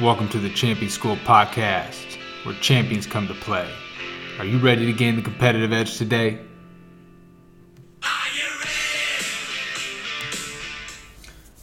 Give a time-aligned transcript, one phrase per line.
[0.00, 3.68] Welcome to the Champion School podcast, where champions come to play.
[4.38, 6.38] Are you ready to gain the competitive edge today?
[8.02, 8.70] Are you ready?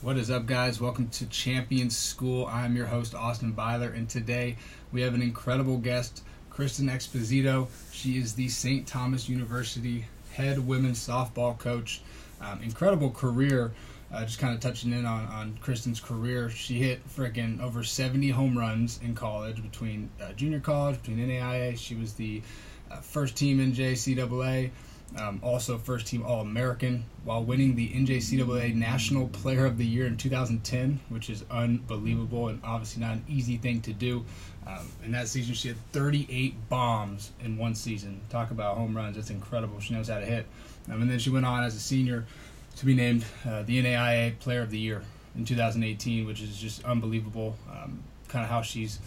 [0.03, 0.79] What is up, guys?
[0.79, 2.45] Welcome to Champion School.
[2.45, 4.57] I'm your host, Austin Byler, and today
[4.91, 6.21] we have an incredible guest,
[6.51, 7.67] Kristen Exposito.
[7.91, 8.85] She is the St.
[8.85, 12.01] Thomas University head women's softball coach.
[12.41, 13.71] Um, incredible career.
[14.11, 16.49] Uh, just kind of touching in on, on Kristen's career.
[16.49, 21.77] She hit freaking over 70 home runs in college between uh, junior college, between NAIA.
[21.77, 22.41] She was the
[22.89, 24.71] uh, first team NJCAA.
[25.17, 30.05] Um, also, first team All American while winning the NJCAA National Player of the Year
[30.05, 34.23] in 2010, which is unbelievable and obviously not an easy thing to do.
[34.67, 38.21] Um, in that season, she had 38 bombs in one season.
[38.29, 39.79] Talk about home runs, that's incredible.
[39.79, 40.45] She knows how to hit.
[40.91, 42.25] Um, and then she went on as a senior
[42.79, 45.03] to be named uh, the NAIA Player of the Year
[45.35, 47.57] in 2018, which is just unbelievable.
[47.69, 48.99] Um, kind of how she's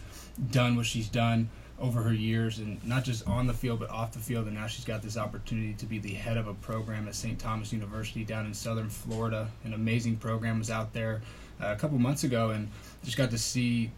[0.51, 1.49] done what she's done
[1.81, 4.47] over her years, and not just on the field but off the field.
[4.47, 7.39] And now she's got this opportunity to be the head of a program at St.
[7.39, 9.49] Thomas University down in Southern Florida.
[9.65, 11.23] An amazing program was out there
[11.59, 12.69] uh, a couple months ago, and
[13.03, 13.91] just got to see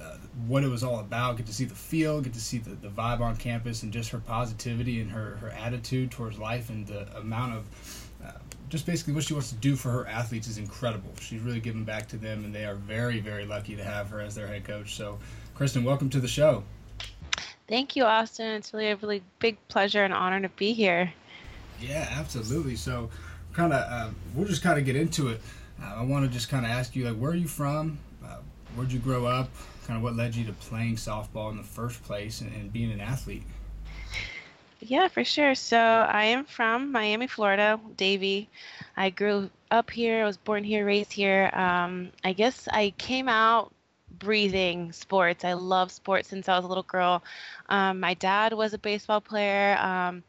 [0.00, 1.36] uh, what it was all about.
[1.36, 4.08] Get to see the field, get to see the, the vibe on campus, and just
[4.10, 7.99] her positivity and her, her attitude towards life, and the amount of
[8.70, 11.10] just basically what she wants to do for her athletes is incredible.
[11.20, 14.20] She's really giving back to them, and they are very, very lucky to have her
[14.20, 14.94] as their head coach.
[14.94, 15.18] So,
[15.54, 16.62] Kristen, welcome to the show.
[17.68, 18.46] Thank you, Austin.
[18.52, 21.12] It's really a really big pleasure and honor to be here.
[21.80, 22.76] Yeah, absolutely.
[22.76, 23.10] So,
[23.52, 25.40] kind of, uh, we'll just kind of get into it.
[25.82, 27.98] Uh, I want to just kind of ask you, like, where are you from?
[28.24, 28.38] Uh,
[28.76, 29.50] where'd you grow up?
[29.86, 32.92] Kind of what led you to playing softball in the first place and, and being
[32.92, 33.42] an athlete?
[34.80, 35.54] Yeah, for sure.
[35.54, 38.48] So I am from Miami, Florida, Davie.
[38.96, 40.22] I grew up here.
[40.22, 41.50] I was born here, raised here.
[41.52, 43.72] Um, I guess I came out
[44.18, 45.44] breathing sports.
[45.44, 47.22] I love sports since I was a little girl.
[47.68, 50.22] Um, my dad was a baseball player, um,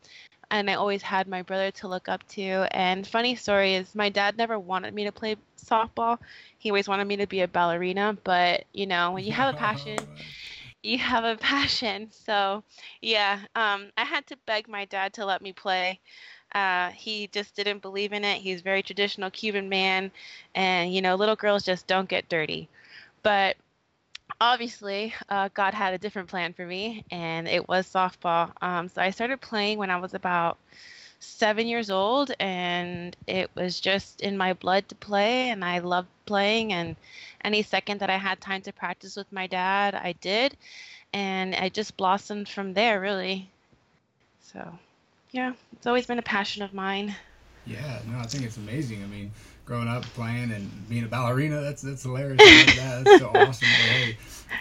[0.51, 2.67] and I always had my brother to look up to.
[2.71, 6.19] And funny story is, my dad never wanted me to play softball.
[6.57, 8.17] He always wanted me to be a ballerina.
[8.23, 10.07] But you know, when you have a passion.
[10.83, 12.09] you have a passion.
[12.11, 12.63] So,
[13.01, 15.99] yeah, um, I had to beg my dad to let me play.
[16.53, 18.37] Uh, he just didn't believe in it.
[18.39, 20.11] He's a very traditional Cuban man,
[20.55, 22.69] and you know, little girls just don't get dirty.
[23.23, 23.57] But
[24.39, 28.51] obviously, uh, God had a different plan for me, and it was softball.
[28.61, 30.57] Um, so I started playing when I was about
[31.21, 36.09] seven years old, and it was just in my blood to play, and I loved
[36.25, 36.73] playing.
[36.73, 36.97] And
[37.43, 40.57] any second that I had time to practice with my dad, I did,
[41.13, 43.49] and I just blossomed from there, really.
[44.41, 44.79] So,
[45.31, 47.15] yeah, it's always been a passion of mine.
[47.65, 49.03] Yeah, no, I think it's amazing.
[49.03, 49.31] I mean,
[49.71, 52.37] growing up playing and being a ballerina, that's that's hilarious.
[52.75, 53.05] that.
[53.05, 53.69] That's so awesome.
[53.69, 54.17] But hey,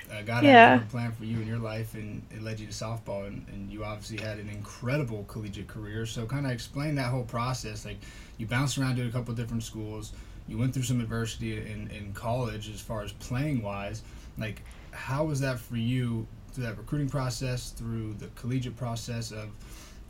[0.09, 0.75] uh, God yeah.
[0.75, 3.45] had a plan for you in your life, and it led you to softball, and,
[3.49, 6.07] and you obviously had an incredible collegiate career.
[6.07, 7.85] So, kind of explain that whole process.
[7.85, 7.97] Like,
[8.39, 10.13] you bounced around to a couple different schools.
[10.47, 14.03] You went through some adversity in, in college as far as playing wise.
[14.39, 19.49] Like, how was that for you through that recruiting process, through the collegiate process of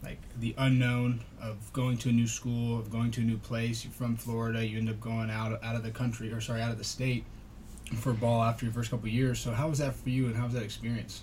[0.03, 3.84] like the unknown of going to a new school, of going to a new place.
[3.84, 6.71] You're from Florida, you end up going out out of the country or sorry, out
[6.71, 7.25] of the state
[7.97, 9.38] for ball after your first couple years.
[9.38, 11.22] So how was that for you, and how was that experience?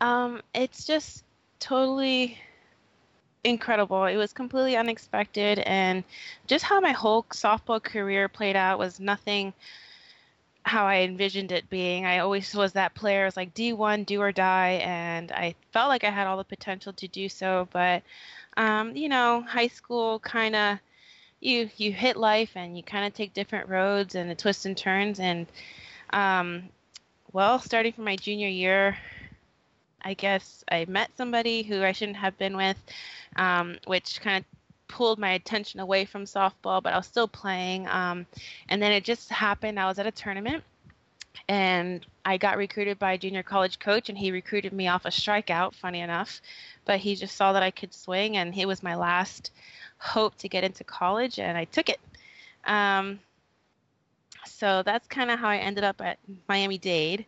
[0.00, 1.24] Um, it's just
[1.58, 2.38] totally
[3.44, 4.04] incredible.
[4.04, 6.04] It was completely unexpected, and
[6.46, 9.52] just how my whole softball career played out was nothing
[10.66, 12.04] how I envisioned it being.
[12.04, 13.22] I always was that player.
[13.22, 16.44] It was like D1, do or die, and I felt like I had all the
[16.44, 17.68] potential to do so.
[17.72, 18.02] But,
[18.56, 20.78] um, you know, high school kind of
[21.40, 24.76] you you hit life and you kind of take different roads and the twists and
[24.76, 25.20] turns.
[25.20, 25.46] And,
[26.10, 26.64] um,
[27.32, 28.96] well, starting from my junior year,
[30.02, 32.76] I guess I met somebody who I shouldn't have been with,
[33.36, 34.55] um, which kind of
[34.88, 37.88] pulled my attention away from softball, but I was still playing.
[37.88, 38.26] Um,
[38.68, 39.78] and then it just happened.
[39.78, 40.64] I was at a tournament
[41.48, 45.10] and I got recruited by a junior college coach, and he recruited me off a
[45.10, 46.40] strikeout, funny enough.
[46.84, 49.52] But he just saw that I could swing, and it was my last
[49.98, 52.00] hope to get into college, and I took it.
[52.64, 53.20] Um,
[54.44, 56.18] so that's kind of how I ended up at
[56.48, 57.26] Miami Dade.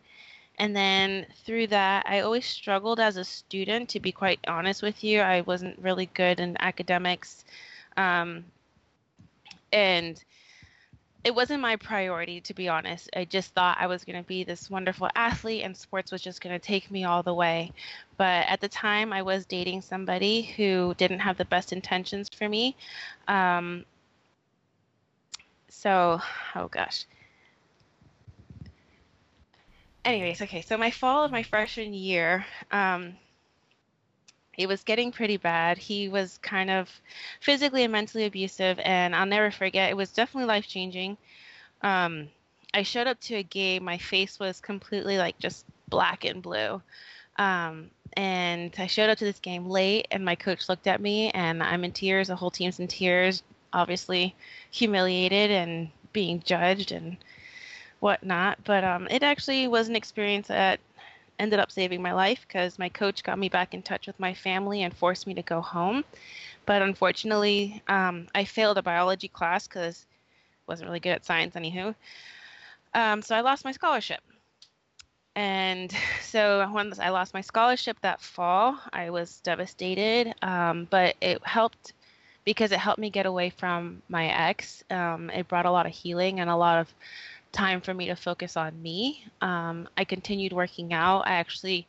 [0.59, 5.05] And then through that, I always struggled as a student, to be quite honest with
[5.05, 5.21] you.
[5.21, 7.45] I wasn't really good in academics.
[7.95, 8.43] Um,
[9.71, 10.21] and
[11.23, 13.09] it wasn't my priority, to be honest.
[13.15, 16.41] I just thought I was going to be this wonderful athlete and sports was just
[16.41, 17.71] going to take me all the way.
[18.17, 22.49] But at the time, I was dating somebody who didn't have the best intentions for
[22.49, 22.75] me.
[23.29, 23.85] Um,
[25.69, 26.19] so,
[26.55, 27.05] oh gosh
[30.05, 30.61] anyways, okay.
[30.61, 33.15] So my fall of my freshman year, um,
[34.57, 35.77] it was getting pretty bad.
[35.77, 36.89] He was kind of
[37.39, 39.89] physically and mentally abusive, and I'll never forget.
[39.89, 41.17] It was definitely life changing.
[41.81, 42.29] Um,
[42.73, 43.83] I showed up to a game.
[43.83, 46.81] My face was completely like just black and blue.
[47.37, 51.31] Um, and I showed up to this game late, and my coach looked at me,
[51.31, 52.27] and I'm in tears.
[52.27, 54.35] The whole team's in tears, obviously
[54.71, 57.17] humiliated and being judged and
[57.99, 58.63] whatnot.
[58.63, 60.79] But um, it actually was an experience that
[61.39, 64.33] ended up saving my life because my coach got me back in touch with my
[64.33, 66.03] family and forced me to go home.
[66.65, 70.05] But unfortunately, um, I failed a biology class because
[70.67, 71.95] wasn't really good at science, anywho.
[72.93, 74.21] Um, so I lost my scholarship.
[75.35, 75.91] And
[76.21, 80.33] so when I lost my scholarship that fall, I was devastated.
[80.41, 81.93] Um, but it helped
[82.45, 84.83] because it helped me get away from my ex.
[84.89, 86.93] Um, it brought a lot of healing and a lot of
[87.51, 89.25] time for me to focus on me.
[89.41, 91.21] Um, I continued working out.
[91.21, 91.87] I actually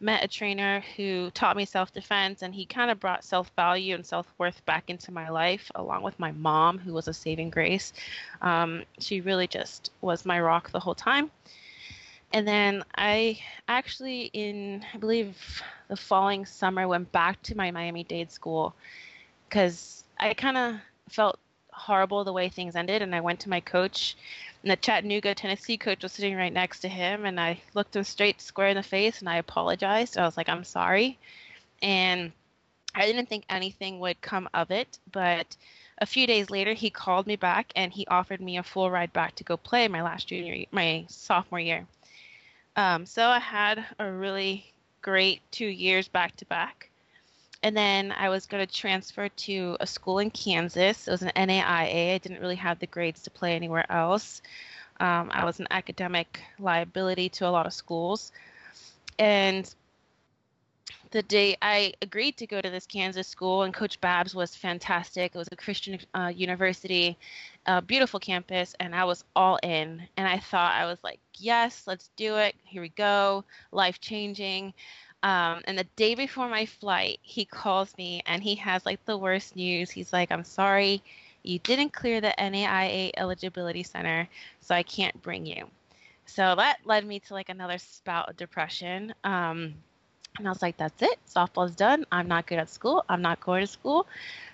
[0.00, 3.94] met a trainer who taught me self defense, and he kind of brought self value
[3.94, 7.50] and self worth back into my life, along with my mom, who was a saving
[7.50, 7.92] grace.
[8.40, 11.30] Um, she really just was my rock the whole time.
[12.32, 13.38] And then I
[13.68, 18.74] actually, in I believe the following summer, went back to my Miami Dade school
[19.48, 20.76] because I kind of
[21.10, 21.38] felt
[21.72, 24.16] horrible the way things ended, and I went to my coach
[24.62, 28.04] and the Chattanooga, Tennessee coach was sitting right next to him, and I looked him
[28.04, 30.16] straight square in the face and I apologized.
[30.16, 31.18] I was like, I'm sorry.
[31.82, 32.32] And
[32.94, 35.56] I didn't think anything would come of it, but
[35.98, 39.12] a few days later he called me back and he offered me a full ride
[39.12, 41.86] back to go play my last junior my sophomore year.
[42.76, 46.88] Um, so I had a really great two years back to back.
[47.62, 51.06] And then I was going to transfer to a school in Kansas.
[51.06, 52.14] It was an NAIA.
[52.14, 54.42] I didn't really have the grades to play anywhere else.
[54.98, 58.32] Um, I was an academic liability to a lot of schools.
[59.18, 59.72] And
[61.12, 65.34] the day I agreed to go to this Kansas school, and Coach Babs was fantastic.
[65.34, 67.16] It was a Christian uh, university,
[67.86, 70.02] beautiful campus, and I was all in.
[70.16, 72.54] And I thought, I was like, yes, let's do it.
[72.64, 73.44] Here we go.
[73.72, 74.72] Life changing.
[75.22, 79.16] Um, and the day before my flight, he calls me and he has like the
[79.16, 79.90] worst news.
[79.90, 81.02] He's like, I'm sorry,
[81.42, 84.28] you didn't clear the NAIA eligibility center,
[84.60, 85.66] so I can't bring you.
[86.26, 89.14] So that led me to like another spout of depression.
[89.24, 89.74] Um,
[90.38, 91.18] and I was like, that's it.
[91.28, 92.06] Softball's done.
[92.10, 93.04] I'm not good at school.
[93.08, 94.06] I'm not going to school.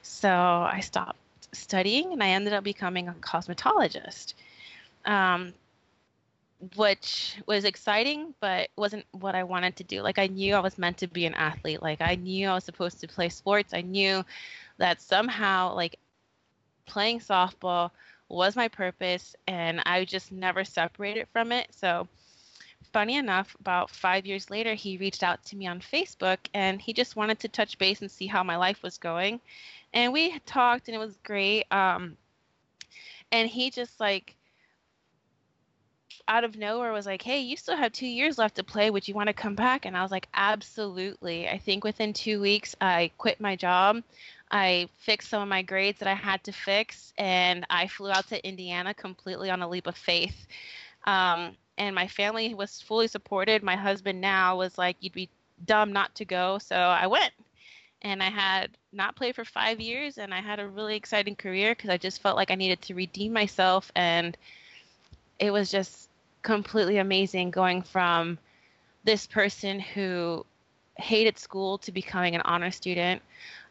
[0.03, 1.19] So I stopped
[1.53, 4.35] studying and I ended up becoming a cosmetologist.
[5.05, 5.55] Um,
[6.77, 10.03] which was exciting, but wasn't what I wanted to do.
[10.03, 11.83] Like I knew I was meant to be an athlete.
[11.83, 13.75] Like I knew I was supposed to play sports.
[13.75, 14.25] I knew
[14.79, 15.99] that somehow like
[16.87, 17.91] playing softball
[18.29, 21.69] was my purpose and I just never separated from it.
[21.71, 22.09] So
[22.93, 26.93] funny enough, about five years later, he reached out to me on Facebook and he
[26.93, 29.41] just wanted to touch base and see how my life was going.
[29.93, 31.71] And we talked and it was great.
[31.73, 32.17] Um,
[33.31, 34.35] and he just like
[36.29, 38.91] out of nowhere was like, "Hey, you still have two years left to play.
[38.91, 42.41] Would you want to come back?" And I was like, "Absolutely." I think within two
[42.41, 44.03] weeks, I quit my job.
[44.51, 48.29] I fixed some of my grades that I had to fix, and I flew out
[48.29, 50.47] to Indiana completely on a leap of faith.
[51.05, 53.62] Um, and my family was fully supported.
[53.62, 55.31] My husband now was like, "You'd be
[55.64, 57.33] dumb not to go," so I went.
[58.02, 61.75] And I had not played for five years, and I had a really exciting career
[61.75, 64.37] because I just felt like I needed to redeem myself and
[65.38, 66.08] it was just
[66.49, 68.38] completely amazing going from
[69.05, 70.47] this person who
[70.97, 73.21] hated school to becoming an honor student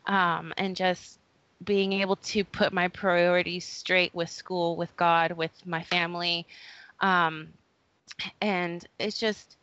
[0.05, 1.17] um, and just
[1.63, 6.45] being able to put my priorities straight with school, with God, with my family.
[6.99, 7.47] Um,
[8.41, 9.57] and it's just,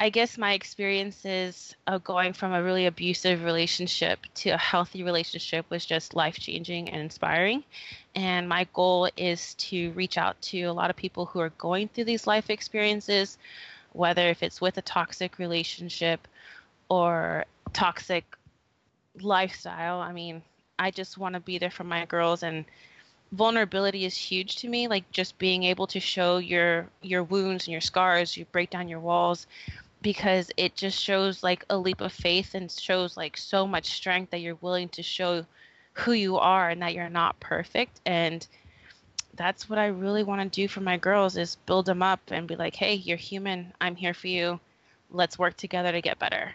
[0.00, 5.68] I guess my experiences of going from a really abusive relationship to a healthy relationship
[5.70, 7.64] was just life changing and inspiring.
[8.14, 11.88] And my goal is to reach out to a lot of people who are going
[11.88, 13.38] through these life experiences,
[13.92, 16.28] whether if it's with a toxic relationship
[16.88, 18.24] or toxic
[19.20, 20.00] lifestyle.
[20.00, 20.42] I mean,
[20.78, 22.64] I just want to be there for my girls and
[23.32, 27.72] vulnerability is huge to me like just being able to show your your wounds and
[27.72, 29.46] your scars you break down your walls
[30.02, 34.30] because it just shows like a leap of faith and shows like so much strength
[34.30, 35.44] that you're willing to show
[35.92, 38.46] who you are and that you're not perfect and
[39.38, 42.46] that's what I really want to do for my girls is build them up and
[42.46, 43.72] be like, "Hey, you're human.
[43.80, 44.60] I'm here for you.
[45.10, 46.52] Let's work together to get better."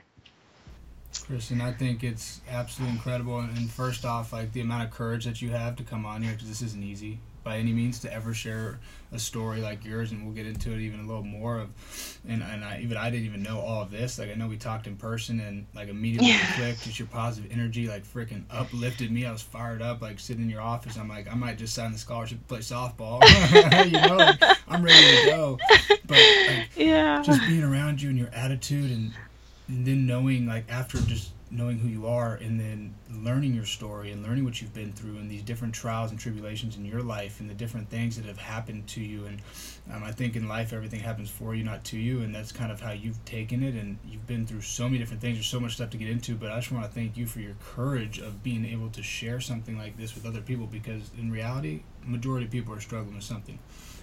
[1.25, 3.39] Kristen, I think it's absolutely incredible.
[3.39, 6.33] And first off, like the amount of courage that you have to come on here
[6.33, 7.19] because this isn't easy.
[7.43, 8.79] By any means to ever share
[9.12, 12.19] a story like yours, and we'll get into it even a little more of.
[12.27, 14.17] And and I even I didn't even know all of this.
[14.17, 16.55] Like I know we talked in person, and like immediately yeah.
[16.55, 16.83] clicked.
[16.83, 19.25] Just your positive energy, like freaking uplifted me.
[19.25, 20.97] I was fired up, like sitting in your office.
[20.97, 23.21] I'm like, I might just sign the scholarship to play softball.
[23.85, 25.59] you know, like, I'm ready to go.
[26.05, 29.13] But like, yeah, just being around you and your attitude, and
[29.67, 34.12] and then knowing like after just knowing who you are and then learning your story
[34.12, 37.39] and learning what you've been through and these different trials and tribulations in your life
[37.39, 39.25] and the different things that have happened to you.
[39.25, 39.39] And
[39.93, 42.22] um, i think in life everything happens for you not to you.
[42.22, 43.75] And that's kind of how you've taken it.
[43.75, 45.38] And you've been through so many different things.
[45.38, 46.36] There's so much stuff to get into.
[46.36, 49.39] But i just want to thank you for your courage of being able to share
[49.39, 53.24] something like this with other people because in reality majority of people are struggling with
[53.24, 53.60] something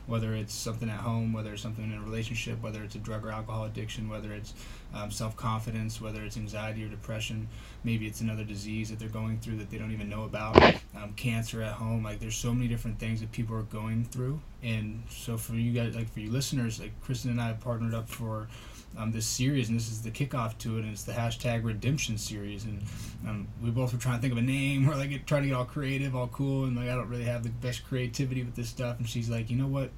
[0.06, 3.24] whether it's something at home, whether it's something in a relationship, whether it's a drug
[3.24, 4.54] or alcohol addiction, whether it's
[4.94, 7.48] um, self confidence, whether it's anxiety or depression,
[7.84, 10.56] maybe it's another disease that they're going through that they don't even know about,
[10.96, 12.02] um, cancer at home.
[12.02, 15.72] Like there's so many different things that people are going through, and so for you
[15.72, 18.48] guys, like for you listeners, like Kristen and I have partnered up for
[18.96, 22.18] um, this series, and this is the kickoff to it, and it's the hashtag Redemption
[22.18, 22.64] series.
[22.64, 22.82] And
[23.26, 24.86] um, we both were trying to think of a name.
[24.88, 27.42] We're like trying to get all creative, all cool, and like I don't really have
[27.42, 28.98] the best creativity with this stuff.
[28.98, 29.90] And she's like, you know what?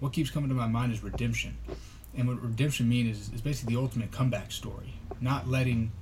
[0.00, 1.56] What keeps coming to my mind is redemption.
[2.14, 4.94] And what redemption means is, is basically the ultimate comeback story.
[5.20, 5.92] Not letting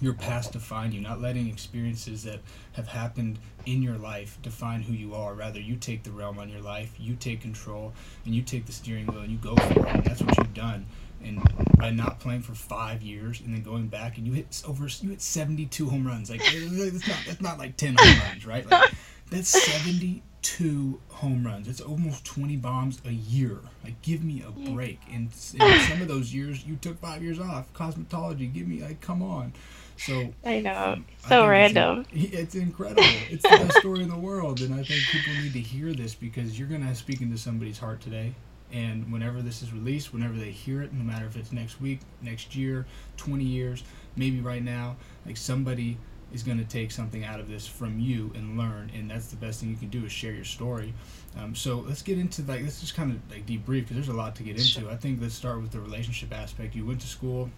[0.00, 2.38] your past define you, not letting experiences that
[2.72, 5.34] have happened in your life define who you are.
[5.34, 7.92] Rather, you take the realm on your life, you take control,
[8.24, 9.94] and you take the steering wheel and you go for it.
[9.94, 10.86] And that's what you've done
[11.22, 11.42] and
[11.78, 15.10] by not playing for five years and then going back and you hit over you
[15.10, 16.30] hit 72 home runs.
[16.30, 18.68] Like that's not that's not like 10 home runs right?
[18.70, 18.92] Like
[19.30, 21.66] that's 72 home runs.
[21.66, 23.58] That's almost 20 bombs a year.
[23.84, 25.00] Like give me a break.
[25.12, 27.72] And, and some of those years you took five years off.
[27.72, 29.52] Cosmetology give me like come on.
[29.98, 32.06] So I know, um, so I random.
[32.12, 33.02] It's, it's, incredible.
[33.30, 36.14] It's the best story in the world, and I think people need to hear this
[36.14, 38.32] because you're gonna speak into somebody's heart today,
[38.72, 42.00] and whenever this is released, whenever they hear it, no matter if it's next week,
[42.22, 43.82] next year, 20 years,
[44.16, 44.96] maybe right now,
[45.26, 45.96] like somebody
[46.32, 49.36] is going to take something out of this from you and learn and that's the
[49.36, 50.92] best thing you can do is share your story.
[51.38, 54.12] Um, so let's get into like let's just kind of like debrief because there's a
[54.12, 54.90] lot to get into.
[54.90, 56.74] I think let's start with the relationship aspect.
[56.74, 57.50] You went to school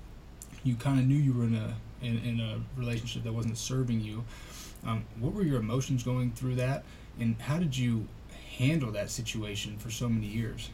[0.65, 4.01] you kind of knew you were in a in, in a relationship that wasn't serving
[4.01, 4.25] you.
[4.87, 6.85] Um, what were your emotions going through that
[7.19, 8.09] and how did you
[8.57, 10.71] handle that situation for so many years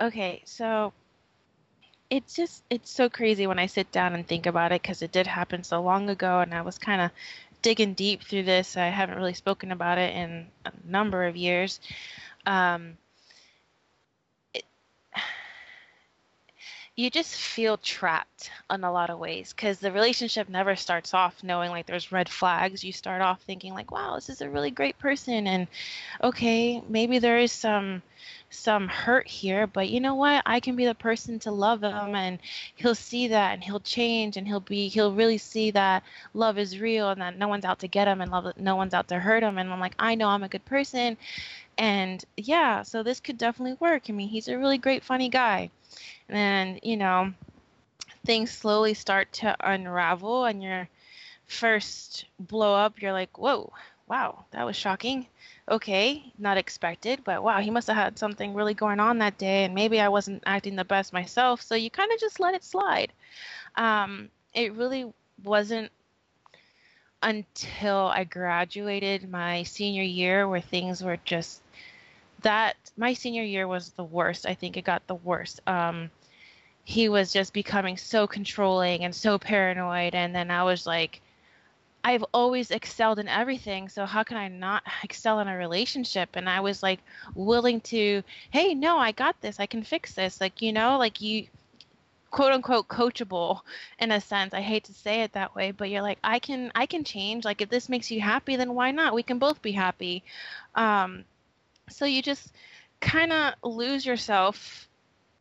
[0.00, 0.92] Okay, so
[2.08, 5.12] it's just it's so crazy when I sit down and think about it because it
[5.12, 7.10] did happen so long ago, and I was kind of
[7.62, 8.76] digging deep through this.
[8.76, 11.80] I haven't really spoken about it in a number of years.
[12.46, 12.96] Um,
[14.54, 14.64] it,
[16.96, 21.44] you just feel trapped in a lot of ways because the relationship never starts off
[21.44, 22.82] knowing like there's red flags.
[22.82, 25.68] You start off thinking like, wow, this is a really great person, and
[26.22, 28.02] okay, maybe there is some
[28.50, 30.42] some hurt here, but you know what?
[30.44, 32.38] I can be the person to love him and
[32.74, 36.02] he'll see that and he'll change and he'll be he'll really see that
[36.34, 38.92] love is real and that no one's out to get him and love no one's
[38.92, 41.16] out to hurt him and I'm like, I know I'm a good person.
[41.78, 44.04] And yeah, so this could definitely work.
[44.08, 45.70] I mean, he's a really great funny guy.
[46.28, 47.32] And then, you know,
[48.26, 50.88] things slowly start to unravel and your
[51.46, 53.72] first blow up, you're like, "Whoa,
[54.10, 55.26] wow, that was shocking."
[55.70, 59.64] okay, not expected, but wow, he must have had something really going on that day,
[59.64, 61.62] and maybe I wasn't acting the best myself.
[61.62, 63.12] So you kind of just let it slide.
[63.76, 65.12] Um, it really
[65.44, 65.92] wasn't
[67.22, 71.60] until I graduated my senior year where things were just
[72.42, 74.46] that my senior year was the worst.
[74.46, 75.60] I think it got the worst.
[75.66, 76.10] Um,
[76.82, 81.20] he was just becoming so controlling and so paranoid, and then I was like,
[82.02, 86.30] I've always excelled in everything, so how can I not excel in a relationship?
[86.34, 87.00] And I was like
[87.34, 89.60] willing to, hey, no, I got this.
[89.60, 90.40] I can fix this.
[90.40, 91.46] Like, you know, like you
[92.30, 93.60] quote unquote coachable
[93.98, 94.54] in a sense.
[94.54, 97.44] I hate to say it that way, but you're like, I can I can change.
[97.44, 99.14] Like if this makes you happy, then why not?
[99.14, 100.22] We can both be happy.
[100.74, 101.24] Um
[101.88, 102.52] so you just
[103.00, 104.88] kind of lose yourself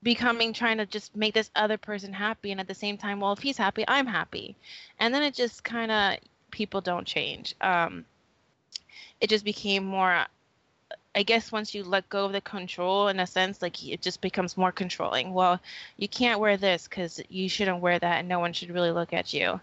[0.02, 3.34] becoming trying to just make this other person happy and at the same time well
[3.34, 4.56] if he's happy i'm happy
[4.98, 6.18] and then it just kind of
[6.52, 7.56] people don't change.
[7.62, 8.06] Um,
[9.22, 10.26] it just became more.
[11.16, 14.22] I guess once you let go of the control, in a sense, like it just
[14.22, 15.34] becomes more controlling.
[15.34, 15.60] Well,
[15.98, 19.12] you can't wear this because you shouldn't wear that, and no one should really look
[19.14, 19.60] at you.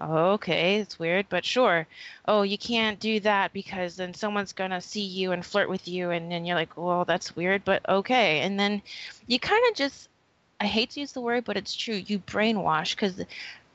[0.00, 1.86] okay, it's weird, but sure.
[2.26, 6.10] Oh, you can't do that because then someone's gonna see you and flirt with you,
[6.10, 8.40] and then you're like, well, that's weird, but okay.
[8.40, 8.82] And then
[9.26, 10.08] you kind of just,
[10.60, 11.96] I hate to use the word, but it's true.
[11.96, 13.20] You brainwash because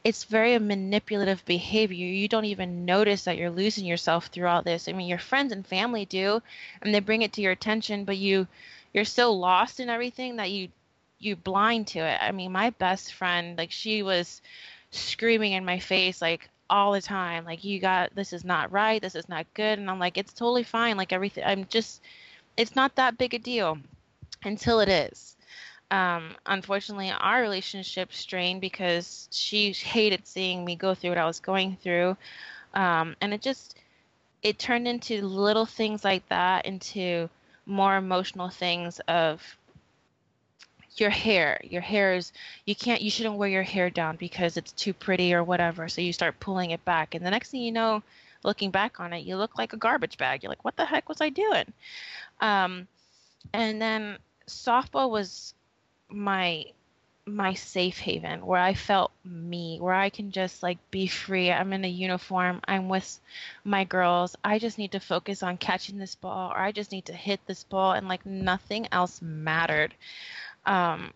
[0.03, 2.05] it's very manipulative behavior.
[2.05, 4.87] You don't even notice that you're losing yourself through all this.
[4.87, 6.41] I mean, your friends and family do,
[6.81, 8.47] and they bring it to your attention, but you
[8.93, 10.69] you're so lost in everything that you
[11.19, 12.19] you blind to it.
[12.21, 14.41] I mean, my best friend, like she was
[14.91, 19.01] screaming in my face like all the time, like you got this is not right,
[19.01, 20.97] this is not good, and I'm like it's totally fine.
[20.97, 22.01] Like everything, I'm just
[22.57, 23.77] it's not that big a deal
[24.43, 25.35] until it is.
[25.91, 31.39] Um, unfortunately, our relationship strained because she hated seeing me go through what I was
[31.39, 32.17] going through,
[32.73, 33.77] um, and it just
[34.41, 37.29] it turned into little things like that into
[37.65, 39.57] more emotional things of
[40.97, 41.59] your hair.
[41.63, 42.31] Your hair is
[42.65, 45.87] you can't you shouldn't wear your hair down because it's too pretty or whatever.
[45.89, 47.15] So you start pulling it back.
[47.15, 48.03] And the next thing you know
[48.43, 50.43] looking back on it you look like a garbage bag.
[50.43, 51.71] You're like what the heck was i doing?
[52.41, 52.87] Um,
[53.53, 55.53] and then softball was
[56.13, 56.65] my
[57.25, 61.51] my safe haven where I felt me, where I can just like be free.
[61.51, 63.19] I'm in a uniform, I'm with
[63.63, 64.35] my girls.
[64.43, 67.39] I just need to focus on catching this ball or I just need to hit
[67.47, 69.95] this ball and like nothing else mattered.
[70.65, 71.13] Um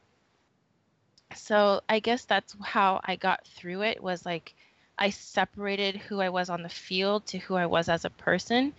[1.35, 4.53] so I guess that's how I got through it was like
[4.97, 8.73] I separated who I was on the field to who I was as a person.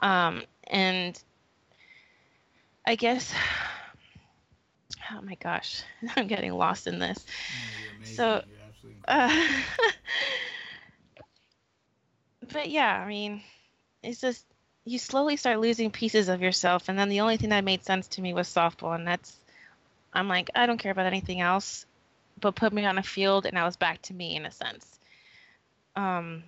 [0.00, 1.22] Um and
[2.86, 3.32] I guess
[5.12, 5.82] oh my gosh,
[6.16, 7.24] I'm getting lost in this.
[8.02, 8.42] so,
[9.08, 9.46] uh,
[12.52, 13.42] but yeah, I mean,
[14.02, 14.44] it's just
[14.84, 18.08] you slowly start losing pieces of yourself, and then the only thing that made sense
[18.08, 19.36] to me was softball, and that's
[20.12, 21.86] I'm like I don't care about anything else,
[22.40, 24.98] but put me on a field, and I was back to me in a sense.
[25.96, 26.42] Um,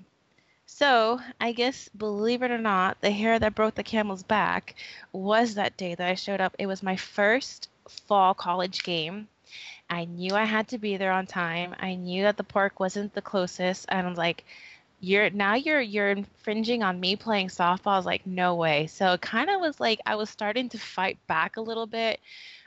[0.66, 4.75] so I guess, believe it or not, the hair that broke the camel's back
[5.12, 6.56] was that day that I showed up.
[6.59, 9.28] It was my first fall college game.
[9.90, 11.74] I knew I had to be there on time.
[11.78, 14.44] I knew that the park wasn't the closest, and I'm like,
[15.00, 19.12] "You're now you're you're infringing on me playing softball." I was like, "No way!" So
[19.12, 22.20] it kind of was like I was starting to fight back a little bit.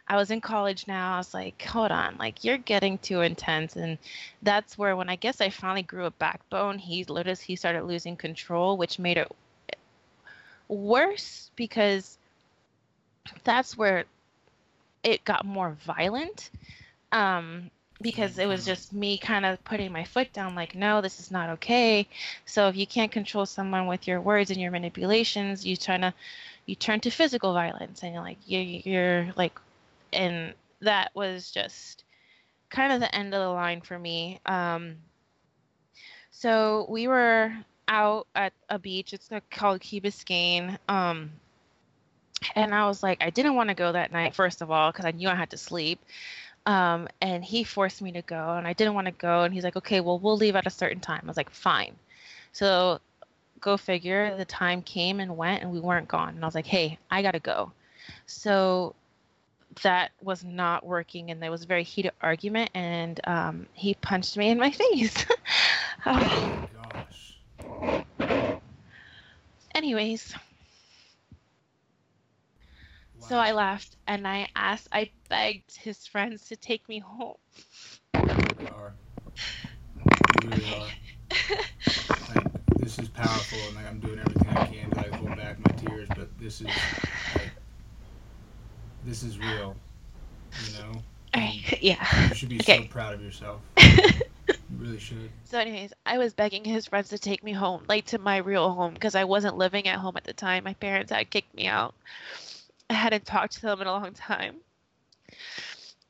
[0.08, 1.16] I was in college now.
[1.16, 3.98] I was like, "Hold on, like you're getting too intense," and
[4.44, 6.78] that's where when I guess I finally grew a backbone.
[6.80, 9.32] He noticed he started losing control, which made it
[10.70, 12.18] worse because
[13.44, 14.06] that's where
[15.08, 16.50] it got more violent
[17.14, 21.20] um, because it was just me kind of putting my foot down like no this
[21.22, 22.08] is not okay.
[22.46, 26.14] So if you can't control someone with your words and your manipulations you try to
[26.66, 29.58] you turn to physical violence and you're like you, you're like
[30.12, 32.04] and that was just
[32.70, 34.98] kind of the end of the line for me um,
[36.32, 37.54] so we were
[37.88, 41.32] out at a beach it's called key biscayne um,
[42.56, 45.06] and I was like, I didn't want to go that night, first of all, because
[45.06, 46.00] I knew I had to sleep.
[46.66, 49.44] Um, and he forced me to go, and I didn't want to go.
[49.44, 51.22] And he's like, okay, well, we'll leave at a certain time.
[51.24, 51.96] I was like, fine.
[52.52, 53.00] So
[53.60, 56.30] go figure, the time came and went, and we weren't gone.
[56.30, 57.72] And I was like, hey, I got to go.
[58.26, 58.96] So
[59.84, 64.38] that was not working, and there was a very heated argument, and um, he punched
[64.38, 65.26] me in my face.
[66.06, 67.36] oh, gosh.
[69.74, 70.34] Anyways,
[73.28, 77.36] so I left and I asked, I begged his friends to take me home.
[78.14, 78.94] You really are.
[80.44, 80.88] You really are.
[82.36, 85.58] like, this is powerful and like I'm doing everything I can to like hold back
[85.60, 87.52] my tears, but this is like,
[89.06, 89.76] this is real.
[90.66, 90.92] You know?
[91.34, 92.30] Um, yeah.
[92.30, 92.84] You should be okay.
[92.84, 93.62] so proud of yourself.
[93.78, 95.30] you really should.
[95.46, 98.72] So, anyways, I was begging his friends to take me home, like to my real
[98.72, 100.64] home, because I wasn't living at home at the time.
[100.64, 101.94] My parents had kicked me out.
[102.90, 104.58] I hadn't talked to them in a long time.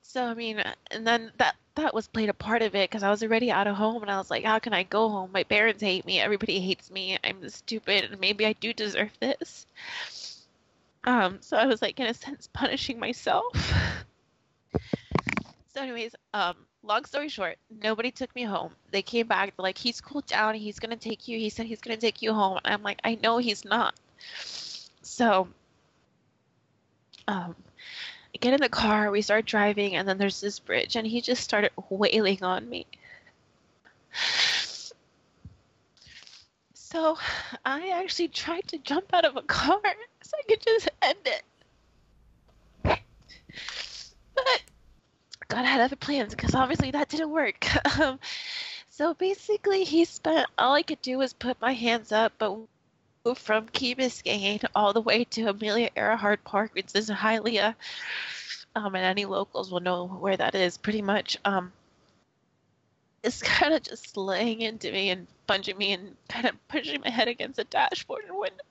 [0.01, 3.09] So I mean, and then that that was played a part of it because I
[3.09, 5.31] was already out of home and I was like, how can I go home?
[5.31, 6.19] My parents hate me.
[6.19, 7.17] Everybody hates me.
[7.23, 9.67] I'm stupid and maybe I do deserve this.
[11.03, 13.45] Um, so I was like, in a sense, punishing myself.
[15.73, 18.71] so, anyways, um, long story short, nobody took me home.
[18.91, 19.55] They came back.
[19.55, 20.55] They're like, he's cooled down.
[20.55, 21.37] He's gonna take you.
[21.37, 22.59] He said he's gonna take you home.
[22.65, 23.95] And I'm like, I know he's not.
[25.01, 25.47] So
[27.27, 27.55] um,
[28.39, 31.43] get in the car, we start driving, and then there's this bridge, and he just
[31.43, 32.85] started wailing on me.
[36.73, 37.17] So
[37.65, 39.79] I actually tried to jump out of a car
[40.21, 41.43] so I could just end it.
[44.35, 44.61] But
[45.49, 47.65] God had other plans because obviously that didn't work.
[47.99, 48.19] Um,
[48.89, 52.57] so basically, he spent all I could do was put my hands up, but
[53.35, 57.75] from Key Biscayne all the way to Amelia Earhart Park, which is Hialeah.
[58.75, 61.37] Um, and any locals will know where that is pretty much.
[61.45, 61.71] Um,
[63.23, 67.09] is kind of just laying into me and punching me and kind of pushing my
[67.09, 68.63] head against the dashboard and window.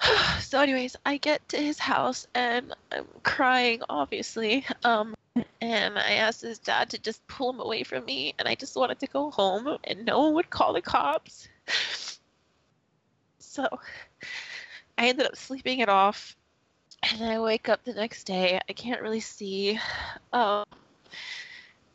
[0.40, 5.14] so anyways i get to his house and i'm crying obviously um
[5.60, 8.76] and i asked his dad to just pull him away from me and i just
[8.76, 11.48] wanted to go home and no one would call the cops
[13.38, 13.66] so
[14.98, 16.36] i ended up sleeping it off
[17.12, 19.78] and i wake up the next day i can't really see
[20.32, 20.64] um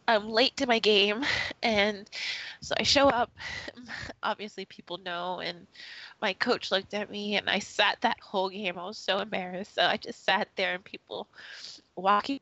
[0.08, 1.24] I'm late to my game,
[1.64, 2.10] and
[2.60, 3.32] so I show up.
[4.24, 5.68] Obviously, people know, and
[6.22, 8.78] my coach looked at me, and I sat that whole game.
[8.78, 11.28] I was so embarrassed, so I just sat there, and people
[11.96, 12.42] walking.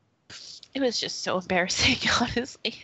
[0.74, 2.76] It was just so embarrassing, honestly.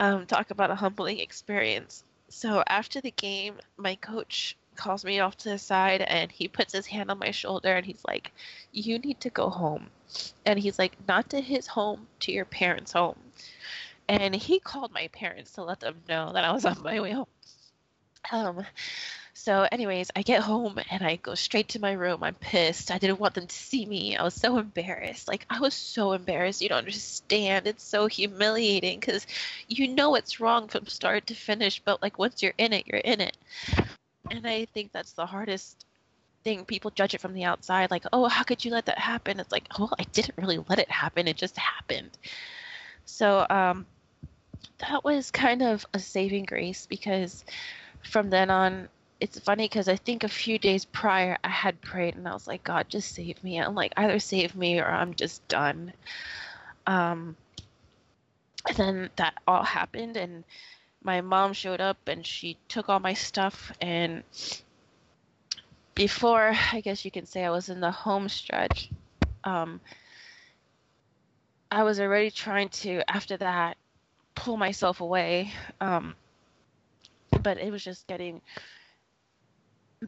[0.00, 2.04] Um, talk about a humbling experience.
[2.28, 6.72] So after the game, my coach calls me off to the side and he puts
[6.72, 8.32] his hand on my shoulder and he's like,
[8.72, 9.88] You need to go home.
[10.46, 13.18] And he's like, Not to his home, to your parents' home
[14.08, 17.12] and he called my parents to let them know that I was on my way
[17.12, 17.26] home.
[18.32, 18.64] Um,
[19.44, 22.22] so, anyways, I get home and I go straight to my room.
[22.22, 22.90] I'm pissed.
[22.90, 24.16] I didn't want them to see me.
[24.16, 25.28] I was so embarrassed.
[25.28, 26.62] Like, I was so embarrassed.
[26.62, 27.66] You don't understand.
[27.66, 29.26] It's so humiliating because
[29.68, 32.96] you know it's wrong from start to finish, but like once you're in it, you're
[32.96, 33.36] in it.
[34.30, 35.84] And I think that's the hardest
[36.42, 36.64] thing.
[36.64, 39.40] People judge it from the outside, like, oh, how could you let that happen?
[39.40, 41.28] It's like, oh, I didn't really let it happen.
[41.28, 42.16] It just happened.
[43.04, 43.84] So, um,
[44.78, 47.44] that was kind of a saving grace because
[48.02, 48.88] from then on
[49.20, 52.46] it's funny because I think a few days prior I had prayed and I was
[52.46, 53.58] like, God, just save me.
[53.58, 55.92] I'm like, either save me or I'm just done.
[56.86, 57.36] Um,
[58.68, 60.44] and then that all happened and
[61.02, 64.22] my mom showed up and she took all my stuff and
[65.94, 68.90] before I guess you can say I was in the home stretch,
[69.44, 69.80] um,
[71.70, 73.76] I was already trying to after that
[74.34, 75.52] pull myself away.
[75.80, 76.14] Um,
[77.42, 78.40] but it was just getting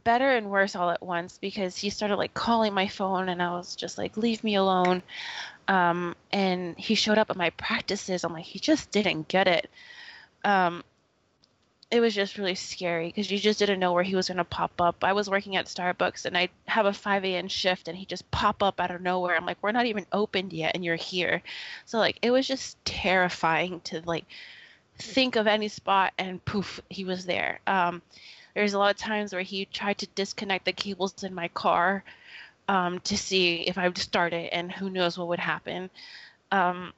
[0.05, 3.53] better and worse all at once because he started like calling my phone and I
[3.53, 5.03] was just like, leave me alone.
[5.69, 8.25] Um, and he showed up at my practices.
[8.25, 9.71] I'm like, he just didn't get it.
[10.45, 10.85] Um,
[11.91, 14.45] it was just really scary because you just didn't know where he was going to
[14.45, 15.05] pop up.
[15.05, 17.47] I was working at Starbucks and I have a 5 a.m.
[17.47, 19.37] shift and he just pop up out of nowhere.
[19.37, 21.43] I'm like, we're not even opened yet and you're here.
[21.85, 24.25] So like it was just terrifying to like
[24.99, 27.61] think of any spot and poof, he was there.
[27.67, 28.03] Um,
[28.57, 32.03] there's a lot of times where he tried to disconnect the cables in my car
[32.69, 35.91] um, to see if I would start it and who knows what would happen.
[36.51, 36.95] Um,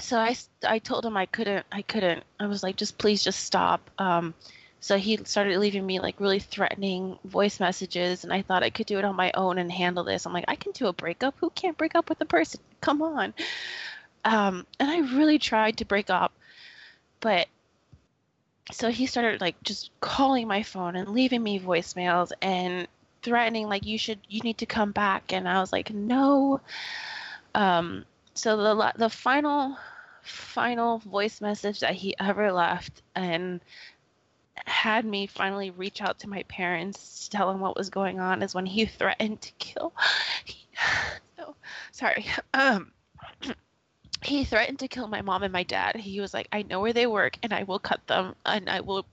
[0.00, 0.34] so I,
[0.66, 2.24] I told him I couldn't I couldn't.
[2.40, 3.88] I was like just please just stop.
[3.98, 4.34] Um,
[4.80, 8.86] so he started leaving me like really threatening voice messages and I thought I could
[8.86, 10.26] do it on my own and handle this.
[10.26, 11.36] I'm like I can do a breakup.
[11.38, 12.58] Who can't break up with a person?
[12.80, 13.32] Come on.
[14.24, 16.32] Um, and I really tried to break up
[17.20, 17.46] but
[18.70, 22.86] so he started like just calling my phone and leaving me voicemails and
[23.22, 25.32] threatening like you should you need to come back.
[25.32, 26.60] And I was like no.
[27.54, 29.76] Um so the the final
[30.22, 33.60] final voice message that he ever left and
[34.66, 38.42] had me finally reach out to my parents to tell them what was going on
[38.42, 39.92] is when he threatened to kill
[41.36, 41.56] so
[41.90, 42.26] sorry.
[42.54, 42.92] Um
[44.24, 46.92] he threatened to kill my mom and my dad he was like i know where
[46.92, 49.04] they work and i will cut them and i will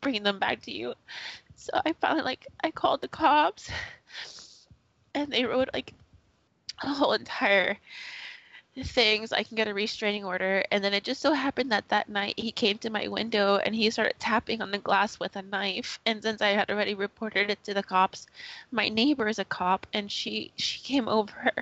[0.00, 0.94] bring them back to you
[1.56, 3.70] so i finally like i called the cops
[5.14, 5.94] and they wrote like
[6.82, 7.78] a whole entire
[8.82, 10.64] things, I can get a restraining order.
[10.70, 13.74] And then it just so happened that that night he came to my window and
[13.74, 16.00] he started tapping on the glass with a knife.
[16.06, 18.26] And since I had already reported it to the cops,
[18.72, 21.52] my neighbor is a cop and she she came over.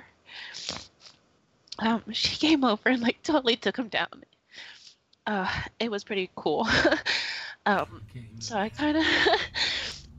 [1.79, 4.23] Um, she came over and like totally took him down.
[5.25, 6.67] Uh, it was pretty cool.
[7.65, 8.01] um,
[8.39, 9.05] so I kind of.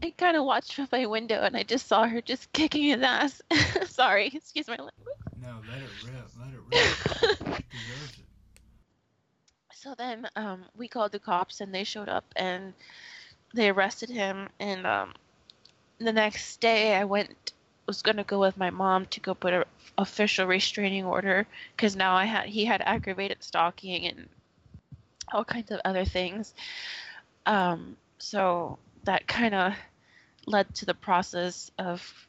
[0.03, 3.03] I kind of watched from my window and I just saw her just kicking his
[3.03, 3.43] ass.
[3.87, 5.17] Sorry, excuse my language.
[5.41, 6.31] No, let it rip.
[6.39, 6.91] Let it rip.
[6.93, 7.65] it.
[9.75, 12.75] So then um, we called the cops and they showed up and
[13.55, 14.51] they arrested him.
[14.61, 15.15] And um,
[15.99, 17.54] the next day I went,
[17.87, 19.67] was going to go with my mom to go put a
[19.97, 24.29] official restraining order because now I had he had aggravated stalking and
[25.33, 26.55] all kinds of other things.
[27.47, 29.75] Um, so that kind of
[30.47, 32.29] led to the process of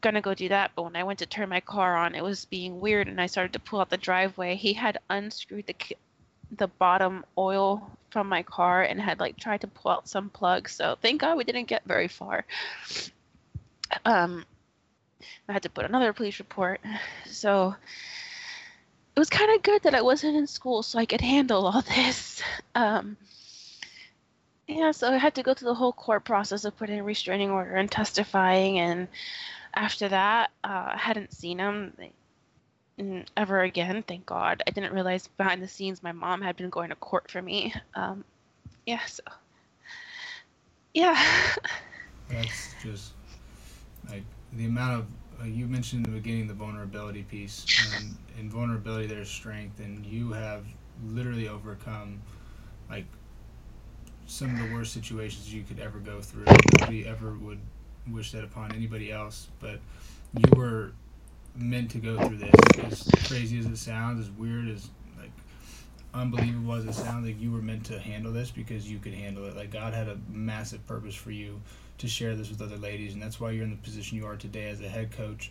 [0.00, 2.44] gonna go do that, but when I went to turn my car on, it was
[2.44, 4.54] being weird, and I started to pull out the driveway.
[4.54, 5.96] He had unscrewed the
[6.52, 10.72] the bottom oil from my car and had like tried to pull out some plugs.
[10.72, 12.44] So thank God we didn't get very far.
[14.04, 14.44] Um,
[15.48, 16.80] I had to put another police report.
[17.26, 17.74] So
[19.14, 21.82] it was kind of good that I wasn't in school so I could handle all
[21.96, 22.42] this.
[22.74, 23.16] Um,
[24.68, 27.50] yeah, so I had to go through the whole court process of putting a restraining
[27.50, 29.06] order and testifying, and
[29.74, 31.92] after that, uh, I hadn't seen him
[33.36, 34.02] ever again.
[34.02, 34.62] Thank God.
[34.66, 37.74] I didn't realize behind the scenes my mom had been going to court for me.
[37.94, 38.24] Um,
[38.86, 39.22] yeah, so
[40.92, 41.22] yeah.
[42.28, 43.12] That's just
[44.08, 45.06] like the amount of
[45.40, 47.66] uh, you mentioned in the beginning the vulnerability piece.
[47.96, 50.64] And in vulnerability, there's strength, and you have
[51.08, 52.20] literally overcome
[52.88, 53.06] like
[54.26, 56.44] some of the worst situations you could ever go through.
[56.80, 57.60] Nobody ever would
[58.10, 59.80] wish that upon anybody else, but
[60.36, 60.92] you were
[61.54, 62.54] meant to go through this.
[62.78, 65.30] As crazy as it sounds, as weird as like
[66.14, 69.44] unbelievable as it sounds, like you were meant to handle this because you could handle
[69.46, 69.56] it.
[69.56, 71.60] Like God had a massive purpose for you
[71.98, 74.36] to share this with other ladies, and that's why you're in the position you are
[74.36, 75.50] today as a head coach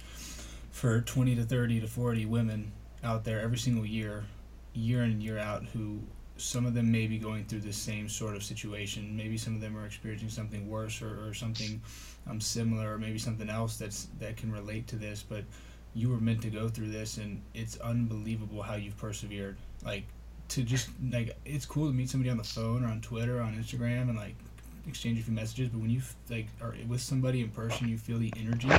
[0.72, 2.72] for 20 to 30 to 40 women
[3.04, 4.26] out there every single year,
[4.74, 6.00] year in and year out, who
[6.38, 9.16] some of them may be going through the same sort of situation.
[9.16, 11.82] Maybe some of them are experiencing something worse or, or something
[12.30, 15.24] um, similar, or maybe something else that's that can relate to this.
[15.24, 15.46] But
[15.94, 19.56] you were meant to go through this, and it's unbelievable how you've persevered.
[19.86, 20.04] Like
[20.50, 23.42] to just like it's cool to meet somebody on the phone or on Twitter or
[23.42, 24.36] on Instagram and like
[24.88, 28.20] exchange a few messages, but when you like are with somebody in person, you feel
[28.20, 28.70] the energy.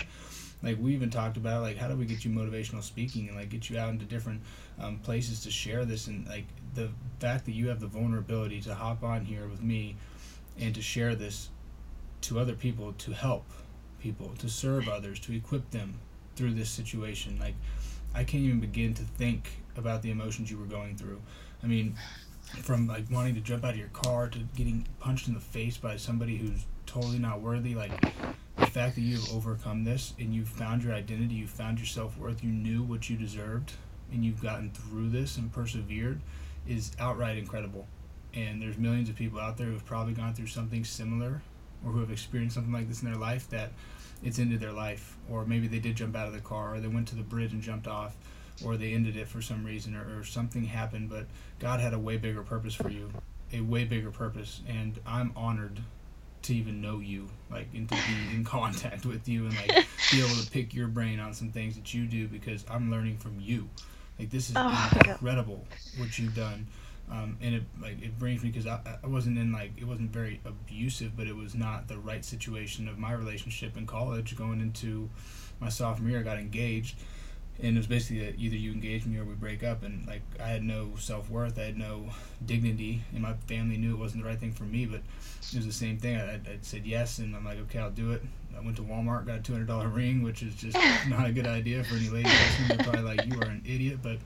[0.63, 3.51] Like we even talked about, like how do we get you motivational speaking and like
[3.51, 4.41] get you out into different
[4.81, 6.89] um, places to share this, and like the
[7.21, 9.97] fact that you have the vulnerability to hop on here with me
[10.59, 11.51] and to share this
[12.23, 13.45] to other people, to help
[14.01, 15.95] people, to serve others, to equip them
[16.37, 17.39] through this situation.
[17.39, 17.55] Like
[18.15, 21.21] I can't even begin to think about the emotions you were going through.
[21.63, 21.97] I mean,
[22.57, 25.77] from like wanting to jump out of your car to getting punched in the face
[25.77, 28.01] by somebody who's totally not worthy like
[28.57, 32.43] the fact that you've overcome this and you've found your identity you found your self-worth
[32.43, 33.73] you knew what you deserved
[34.13, 36.21] and you've gotten through this and persevered
[36.67, 37.87] is outright incredible.
[38.35, 41.43] And there's millions of people out there who've probably gone through something similar
[41.85, 43.73] or who have experienced something like this in their life that
[44.23, 45.17] it's into their life.
[45.31, 47.53] Or maybe they did jump out of the car or they went to the bridge
[47.53, 48.17] and jumped off
[48.65, 51.27] or they ended it for some reason or, or something happened but
[51.59, 53.11] god had a way bigger purpose for you
[53.53, 55.81] a way bigger purpose and i'm honored
[56.43, 60.21] to even know you like and to be in contact with you and like be
[60.21, 63.39] able to pick your brain on some things that you do because i'm learning from
[63.41, 63.69] you.
[64.19, 65.67] Like this is oh, incredible
[65.99, 66.67] what you've done
[67.11, 70.11] um, and it like it brings me because I, I wasn't in like it wasn't
[70.11, 74.37] very abusive but it was not the right situation of my relationship in college.
[74.37, 75.11] Going into
[75.61, 76.97] my sophomore year i got engaged
[77.63, 79.83] and it was basically that either you engage me or we break up.
[79.83, 81.59] And like i had no self-worth.
[81.59, 82.11] I had no
[82.45, 83.03] dignity.
[83.13, 85.01] And my family knew it wasn't the right thing for me but
[85.53, 86.17] it was the same thing.
[86.17, 88.23] I, I said yes and i'm like okay i'll do it.
[88.57, 90.77] I went to walmart got a $200 ring which is just
[91.09, 92.33] not a good idea for any ladies
[92.69, 94.19] they're probably like you are an idiot but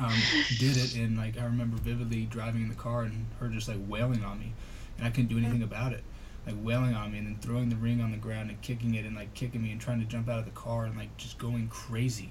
[0.00, 0.12] um,
[0.58, 0.96] did it.
[0.96, 4.40] And like i remember vividly driving in the car and her just like wailing on
[4.40, 4.52] me.
[4.98, 6.02] And i couldn't do anything about it.
[6.46, 9.04] Like wailing on me and then throwing the ring on the ground and kicking it
[9.04, 11.38] and like kicking me and trying to jump out of the car and like just
[11.38, 12.30] going crazy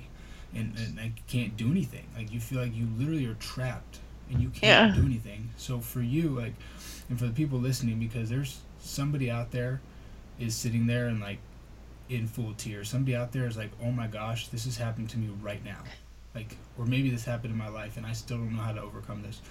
[0.56, 2.06] and, and I can't do anything.
[2.16, 5.02] Like you feel like you literally are trapped and you can't yeah.
[5.02, 5.50] do anything.
[5.58, 6.54] So for you, like,
[7.10, 9.82] and for the people listening, because there's somebody out there
[10.40, 11.40] is sitting there and like
[12.10, 12.90] in full tears.
[12.90, 15.84] Somebody out there is like, oh my gosh, this is happening to me right now.
[16.34, 18.82] Like, or maybe this happened in my life and I still don't know how to
[18.82, 19.42] overcome this.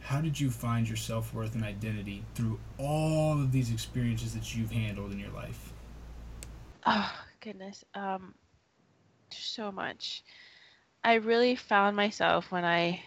[0.00, 4.54] How did you find your self worth and identity through all of these experiences that
[4.54, 5.72] you've handled in your life?
[6.84, 8.34] Oh goodness, um,
[9.38, 10.22] so much.
[11.02, 13.02] I really found myself when I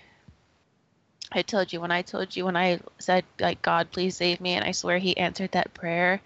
[1.32, 4.54] I told you when I told you when I said like God please save me
[4.54, 6.22] and I swear he answered that prayer.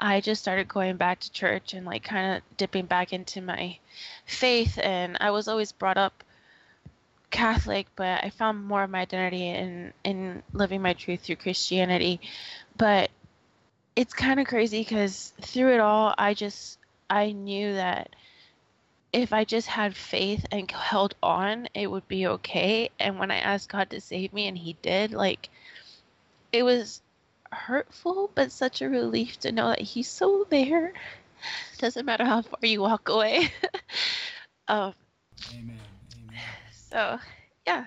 [0.00, 3.78] I just started going back to church and like kind of dipping back into my
[4.26, 6.24] faith and I was always brought up
[7.30, 12.20] Catholic, but I found more of my identity in in living my truth through Christianity.
[12.76, 13.10] But
[13.96, 16.78] it's kind of crazy because through it all, I just
[17.10, 18.14] I knew that
[19.14, 22.90] if I just had faith and held on, it would be okay.
[22.98, 25.50] And when I asked God to save me and He did, like,
[26.52, 27.00] it was
[27.52, 30.92] hurtful, but such a relief to know that He's so there.
[31.78, 33.52] Doesn't matter how far you walk away.
[34.68, 34.94] um,
[35.52, 35.78] Amen.
[36.18, 36.42] Amen.
[36.72, 37.18] So,
[37.68, 37.86] yeah,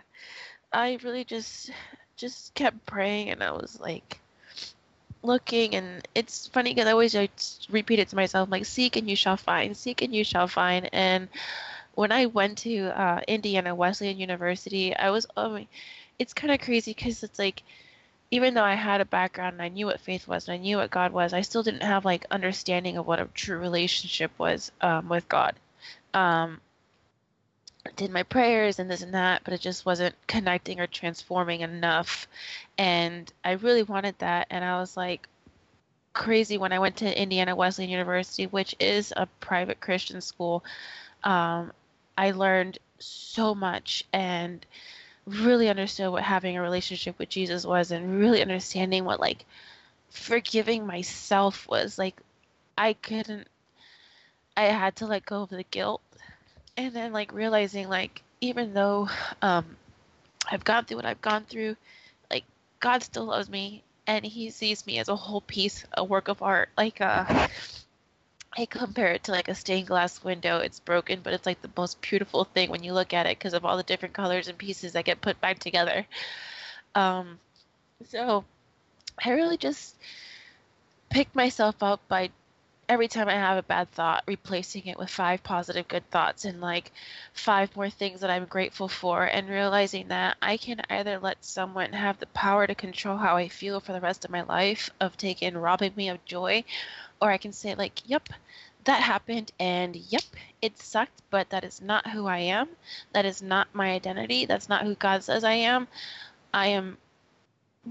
[0.71, 1.71] I really just
[2.15, 4.21] just kept praying, and I was like,
[5.23, 7.32] looking and it's funny because I always like,
[7.69, 10.89] repeat it to myself like seek and you shall find seek and you shall find.
[10.93, 11.30] And
[11.95, 15.67] when I went to uh, Indiana Wesleyan University I was um,
[16.19, 17.63] it's kind of crazy because it's like
[18.30, 20.77] even though I had a background and I knew what faith was and I knew
[20.77, 24.71] what God was I still didn't have like understanding of what a true relationship was
[24.82, 25.56] um, with God.
[26.13, 26.62] Um,
[27.97, 32.27] did my prayers and this and that, but it just wasn't connecting or transforming enough.
[32.77, 34.47] And I really wanted that.
[34.49, 35.27] And I was like
[36.13, 40.63] crazy when I went to Indiana Wesleyan University, which is a private Christian school.
[41.23, 41.73] Um,
[42.17, 44.65] I learned so much and
[45.25, 49.43] really understood what having a relationship with Jesus was and really understanding what like
[50.10, 51.97] forgiving myself was.
[51.97, 52.15] Like
[52.77, 53.47] I couldn't
[54.55, 56.01] I had to let go of the guilt
[56.77, 59.09] and then like realizing like even though
[59.41, 59.65] um
[60.49, 61.75] I've gone through what I've gone through,
[62.31, 62.45] like
[62.79, 66.41] God still loves me and he sees me as a whole piece, a work of
[66.41, 66.69] art.
[66.77, 67.47] Like uh
[68.57, 70.59] I compare it to like a stained glass window.
[70.59, 73.53] It's broken, but it's like the most beautiful thing when you look at it because
[73.53, 76.05] of all the different colors and pieces that get put back together.
[76.95, 77.39] Um
[78.09, 78.45] so
[79.23, 79.95] I really just
[81.09, 82.29] picked myself up by
[82.89, 86.62] every time I have a bad thought, replacing it with five positive good thoughts and
[86.62, 86.91] like
[87.34, 91.93] five more things that I'm grateful for, and realizing that I can either let someone
[91.93, 95.17] have the power to control how I feel for the rest of my life, of
[95.17, 96.63] taking robbing me of joy,
[97.21, 98.30] or I can say, like, yep,
[98.86, 100.23] that happened, and yep,
[100.62, 102.69] it sucked, but that is not who I am.
[103.13, 104.45] That is not my identity.
[104.45, 105.88] That's not who God says I am.
[106.54, 106.97] I am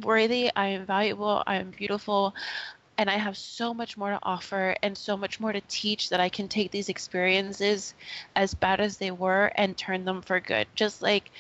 [0.03, 0.51] worthy.
[0.57, 1.43] I am valuable.
[1.47, 2.35] I am beautiful
[2.99, 6.21] and I have so much more to offer and so much more to teach that
[6.21, 7.95] I can take these experiences
[8.35, 10.67] as bad as they were and turn them for good.
[10.75, 11.31] Just like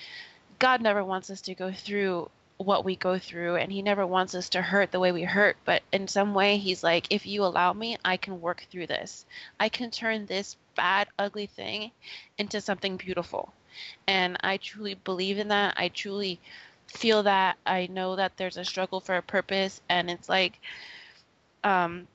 [0.59, 4.35] God never wants us to go through what we go through and he never wants
[4.35, 7.45] us to hurt the way we hurt, but in some way he's like if you
[7.45, 9.27] allow me, I can work through this.
[9.61, 11.91] I can turn this bad ugly thing
[12.39, 13.53] into something beautiful.
[14.07, 15.75] And I truly believe in that.
[15.77, 16.41] I truly
[16.87, 17.57] feel that.
[17.67, 20.59] I know that there's a struggle for a purpose and it's like
[21.65, 22.07] um,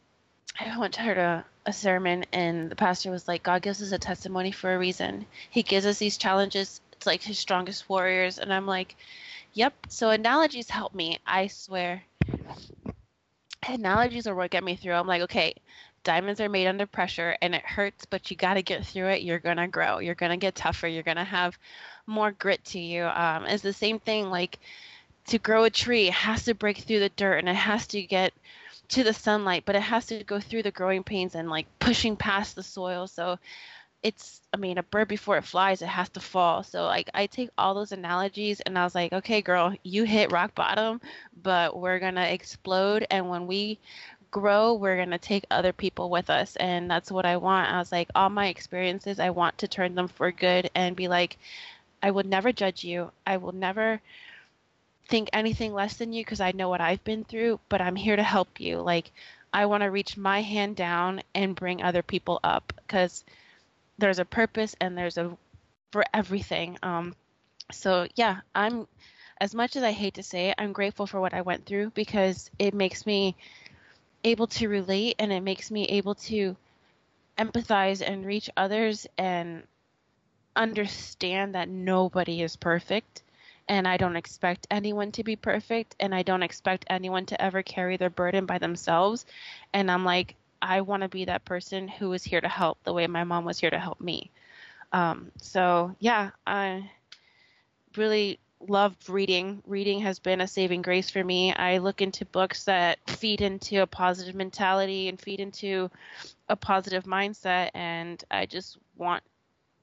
[0.60, 3.92] I went to heard a, a sermon, and the pastor was like, God gives us
[3.92, 5.26] a testimony for a reason.
[5.50, 6.82] He gives us these challenges.
[6.94, 8.38] It's like his strongest warriors.
[8.38, 8.96] And I'm like,
[9.54, 9.74] yep.
[9.90, 11.20] So analogies help me.
[11.26, 12.04] I swear.
[13.68, 14.94] Analogies are what get me through.
[14.94, 15.56] I'm like, okay,
[16.04, 19.22] diamonds are made under pressure and it hurts, but you got to get through it.
[19.22, 20.00] You're going to grow.
[20.00, 20.88] You're going to get tougher.
[20.88, 21.58] You're going to have
[22.08, 23.06] more grit to you.
[23.06, 24.60] Um, it's the same thing like
[25.28, 28.02] to grow a tree, it has to break through the dirt and it has to
[28.02, 28.34] get
[28.92, 32.16] to the sunlight, but it has to go through the growing pains and like pushing
[32.18, 33.08] past the soil.
[33.08, 33.38] So
[34.04, 36.64] it's I mean, a bird before it flies, it has to fall.
[36.64, 40.32] So like I take all those analogies and I was like, okay, girl, you hit
[40.32, 41.02] rock bottom,
[41.44, 43.80] but we're gonna explode and when we
[44.32, 46.56] grow, we're gonna take other people with us.
[46.58, 47.72] And that's what I want.
[47.72, 51.08] I was like, all my experiences, I want to turn them for good and be
[51.08, 51.38] like,
[52.04, 53.12] I will never judge you.
[53.26, 54.02] I will never
[55.12, 58.16] think anything less than you because I know what I've been through, but I'm here
[58.16, 58.78] to help you.
[58.80, 59.12] Like,
[59.54, 63.26] I want to reach my hand down and bring other people up because
[63.98, 65.38] there's a purpose and there's a
[65.92, 66.78] for everything.
[66.82, 67.14] Um,
[67.72, 68.88] so yeah, I'm
[69.42, 71.90] as much as I hate to say it, I'm grateful for what I went through
[71.90, 73.36] because it makes me
[74.24, 76.56] able to relate and it makes me able to
[77.38, 79.64] empathize and reach others and
[80.56, 83.24] understand that nobody is perfect
[83.68, 87.64] and I don't expect anyone to be perfect and I don't expect anyone to ever
[87.64, 89.26] carry their burden by themselves.
[89.74, 92.94] And I'm like, I want to be that person who is here to help the
[92.94, 94.32] way my mom was here to help me.
[94.92, 96.90] Um, so yeah, I
[97.96, 99.64] really love reading.
[99.66, 101.54] Reading has been a saving grace for me.
[101.54, 105.90] I look into books that feed into a positive mentality and feed into
[106.48, 109.24] a positive mindset, and I just want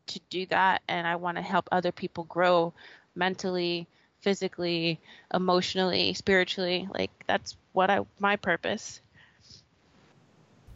[0.08, 2.72] to do that and I want to help other people grow
[3.18, 3.86] mentally,
[4.20, 5.00] physically,
[5.34, 6.88] emotionally, spiritually.
[6.92, 9.00] Like that's what I my purpose.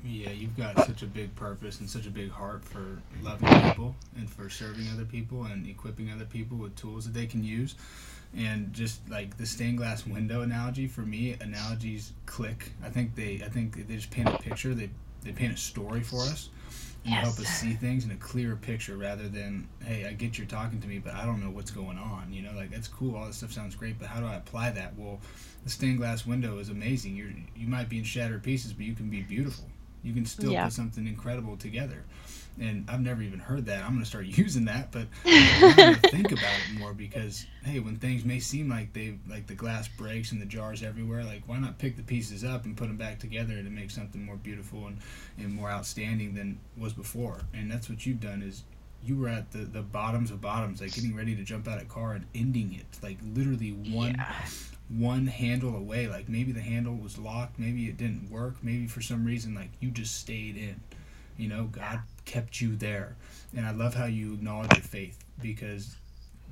[0.05, 3.94] Yeah, you've got such a big purpose and such a big heart for loving people
[4.16, 7.76] and for serving other people and equipping other people with tools that they can use.
[8.37, 12.72] And just like the stained glass window analogy for me, analogies click.
[12.85, 14.74] I think they I think they just paint a picture.
[14.74, 14.90] They
[15.22, 16.48] they paint a story for us
[17.04, 17.24] and yes.
[17.24, 20.80] help us see things in a clearer picture rather than hey i get you're talking
[20.80, 23.26] to me but i don't know what's going on you know like that's cool all
[23.26, 25.18] this stuff sounds great but how do i apply that well
[25.64, 28.94] the stained glass window is amazing you're you might be in shattered pieces but you
[28.94, 29.64] can be beautiful
[30.03, 30.64] you can still yeah.
[30.64, 32.05] put something incredible together
[32.61, 33.84] and I've never even heard that.
[33.84, 37.96] I'm gonna start using that, but I'm gonna think about it more because hey, when
[37.96, 41.59] things may seem like they like the glass breaks and the jars everywhere, like why
[41.59, 44.86] not pick the pieces up and put them back together to make something more beautiful
[44.86, 44.98] and,
[45.38, 47.40] and more outstanding than was before?
[47.55, 48.64] And that's what you've done is
[49.05, 51.88] you were at the, the bottoms of bottoms, like getting ready to jump out of
[51.88, 54.34] car and ending it, like literally one yeah.
[54.88, 56.07] one handle away.
[56.07, 59.70] Like maybe the handle was locked, maybe it didn't work, maybe for some reason like
[59.80, 60.80] you just stayed in
[61.36, 63.16] you know god kept you there.
[63.57, 65.97] And I love how you acknowledge your faith because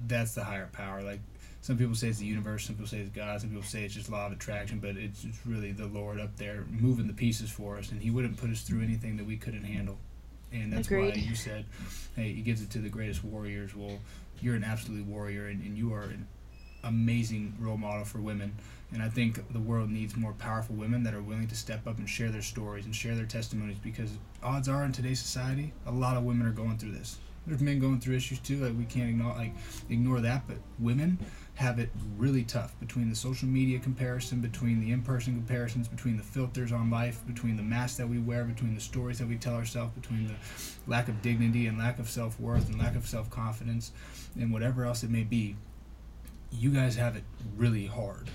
[0.07, 1.03] that's the higher power.
[1.03, 1.21] Like
[1.63, 3.95] some people say it's the universe, some people say it's God, some people say it's
[3.95, 7.51] just law of attraction, but it's, it's really the Lord up there moving the pieces
[7.51, 9.99] for us, and He wouldn't put us through anything that we couldn't handle.
[10.53, 11.15] And that's Agreed.
[11.15, 11.65] why you said,
[12.17, 13.99] "Hey, He gives it to the greatest warriors." Well,
[14.41, 16.27] you're an absolute warrior, and, and you are an
[16.85, 18.55] amazing role model for women.
[18.93, 21.99] And I think the world needs more powerful women that are willing to step up
[21.99, 24.11] and share their stories and share their testimonies because
[24.43, 27.19] odds are in today's society, a lot of women are going through this.
[27.47, 29.55] There's men going through issues too, like we can't ignore like
[29.89, 31.19] ignore that, but women
[31.55, 36.23] have it really tough between the social media comparison, between the in-person comparisons, between the
[36.23, 39.55] filters on life, between the masks that we wear, between the stories that we tell
[39.55, 40.35] ourselves, between the
[40.87, 43.93] lack of dignity and lack of self-worth and lack of self-confidence
[44.39, 45.57] and whatever else it may be.
[46.51, 47.25] You guys have it
[47.57, 48.29] really hard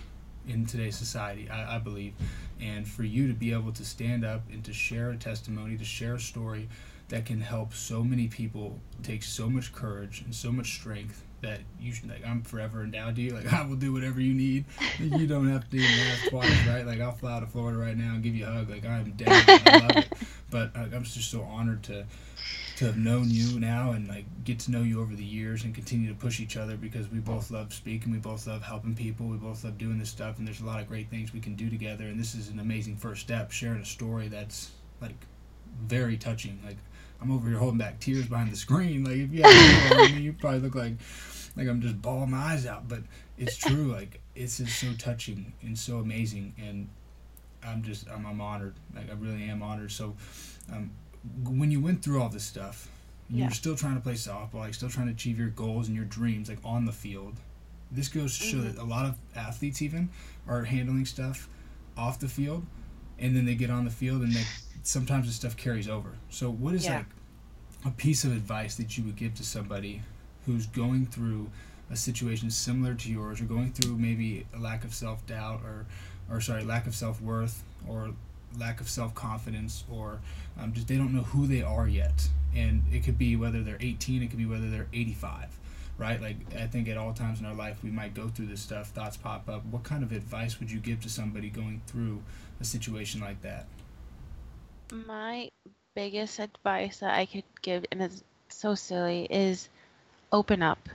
[0.48, 2.14] in today's society, I, I believe.
[2.62, 5.86] And for you to be able to stand up and to share a testimony, to
[5.86, 6.70] share a story
[7.10, 11.60] that can help so many people takes so much courage and so much strength that
[11.80, 13.34] you should like I'm forever endowed to you.
[13.34, 14.66] Like I will do whatever you need.
[15.00, 16.86] you don't have to even ask twice, right?
[16.86, 18.70] Like I'll fly out to Florida right now and give you a hug.
[18.70, 19.44] Like I'm down.
[19.48, 20.08] I love it.
[20.50, 22.06] But uh, I'm just so honored to
[22.78, 25.74] to have known you now and like get to know you over the years and
[25.74, 29.28] continue to push each other because we both love speaking, we both love helping people,
[29.28, 31.56] we both love doing this stuff, and there's a lot of great things we can
[31.56, 32.06] do together.
[32.06, 34.72] And this is an amazing first step, sharing a story that's
[35.02, 35.16] like
[35.84, 36.60] very touching.
[36.66, 36.78] Like
[37.22, 39.04] I'm over here holding back tears behind the screen.
[39.04, 40.94] Like if you had I mean, you probably look like
[41.56, 42.88] like I'm just bawling my eyes out.
[42.88, 43.00] But
[43.38, 43.92] it's true.
[43.92, 46.90] Like it's just so touching and so amazing, and
[47.64, 48.76] I'm just I'm, I'm honored.
[48.94, 49.92] Like I really am honored.
[49.92, 50.16] So
[50.72, 50.92] um,
[51.44, 52.90] when you went through all this stuff,
[53.30, 53.44] yeah.
[53.46, 56.06] you're still trying to play softball, like still trying to achieve your goals and your
[56.06, 57.36] dreams, like on the field.
[57.92, 58.76] This goes to show mm-hmm.
[58.76, 60.10] that a lot of athletes even
[60.48, 61.48] are handling stuff
[61.98, 62.66] off the field,
[63.20, 64.44] and then they get on the field and they
[64.84, 66.10] sometimes the stuff carries over.
[66.30, 66.98] So, what is yeah.
[66.98, 67.06] like
[67.86, 70.02] a piece of advice that you would give to somebody
[70.46, 71.50] who's going through
[71.92, 75.86] a situation similar to yours, or going through maybe a lack of self doubt, or,
[76.30, 78.12] or sorry, lack of self worth, or
[78.58, 80.20] lack of self confidence, or
[80.60, 83.78] um, just they don't know who they are yet, and it could be whether they're
[83.80, 85.58] 18, it could be whether they're 85
[85.98, 86.22] right?
[86.22, 88.90] Like I think at all times in our life we might go through this stuff,
[88.90, 89.66] thoughts pop up.
[89.66, 92.22] What kind of advice would you give to somebody going through
[92.60, 93.66] a situation like that?
[94.92, 95.50] My
[95.96, 99.70] biggest advice that I could give, and it's so silly, is
[100.32, 100.90] open up.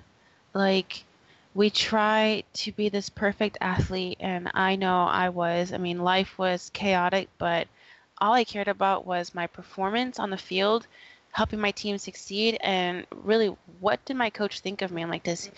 [0.54, 1.04] Like,
[1.54, 5.72] we try to be this perfect athlete, and I know I was.
[5.72, 7.66] I mean, life was chaotic, but
[8.18, 10.86] all I cared about was my performance on the field,
[11.32, 13.48] helping my team succeed, and really,
[13.80, 15.02] what did my coach think of me?
[15.02, 15.50] I'm like this.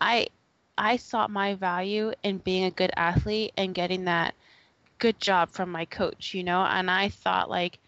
[0.00, 0.28] I
[0.76, 4.34] I sought my value in being a good athlete and getting that
[4.98, 6.62] good job from my coach, you know?
[6.62, 7.78] And I thought like,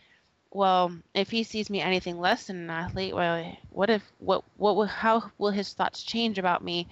[0.50, 4.76] well, if he sees me anything less than an athlete, well, what if what what
[4.76, 6.88] will how will his thoughts change about me?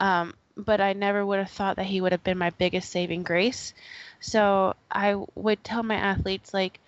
[0.00, 3.22] Um, but I never would have thought that he would have been my biggest saving
[3.22, 3.74] grace.
[4.20, 6.80] So I would tell my athletes like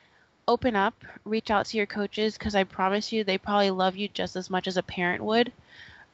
[0.49, 0.95] open up,
[1.25, 4.51] reach out to your coaches because I promise you they probably love you just as
[4.51, 5.53] much as a parent would.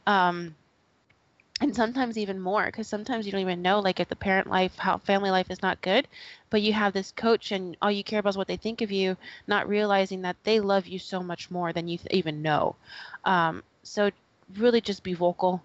[0.07, 0.57] Um,
[1.61, 4.77] and sometimes even more because sometimes you don't even know like if the parent life
[4.79, 6.07] how family life is not good
[6.51, 8.93] but you have this coach and all you care about is what they think of
[8.93, 12.77] you not realizing that they love you so much more than you th- even know
[13.25, 14.11] um, so
[14.57, 15.63] really just be vocal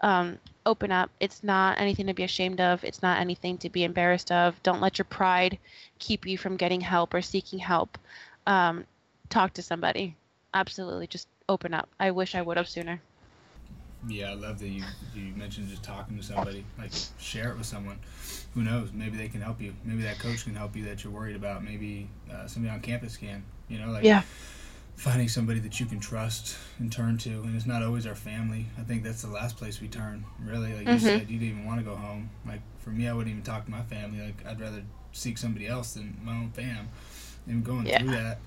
[0.00, 3.84] um, open up it's not anything to be ashamed of it's not anything to be
[3.84, 5.58] embarrassed of don't let your pride
[5.98, 7.98] keep you from getting help or seeking help
[8.46, 8.84] um,
[9.28, 10.16] talk to somebody
[10.52, 13.00] absolutely just open up i wish i would have sooner
[14.08, 14.84] yeah, I love that you
[15.14, 17.98] you mentioned just talking to somebody, like share it with someone.
[18.54, 18.90] Who knows?
[18.92, 19.74] Maybe they can help you.
[19.84, 21.64] Maybe that coach can help you that you're worried about.
[21.64, 23.42] Maybe uh, somebody on campus can.
[23.68, 24.22] You know, like yeah.
[24.96, 27.30] Finding somebody that you can trust and turn to.
[27.42, 28.66] And it's not always our family.
[28.78, 30.24] I think that's the last place we turn.
[30.44, 30.92] Really, like mm-hmm.
[30.92, 32.30] you said, you didn't even want to go home.
[32.46, 34.20] Like for me, I wouldn't even talk to my family.
[34.24, 34.82] Like I'd rather
[35.12, 36.88] seek somebody else than my own fam.
[37.46, 37.98] And going yeah.
[37.98, 38.38] through that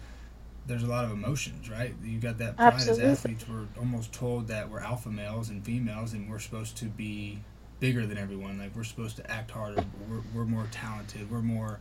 [0.68, 1.94] there's a lot of emotions, right?
[2.04, 3.06] You got that pride Absolutely.
[3.06, 3.46] as athletes.
[3.48, 7.40] We're almost told that we're alpha males and females, and we're supposed to be
[7.80, 8.60] bigger than everyone.
[8.60, 9.84] Like we're supposed to act harder.
[10.10, 11.32] We're, we're more talented.
[11.32, 11.80] We're more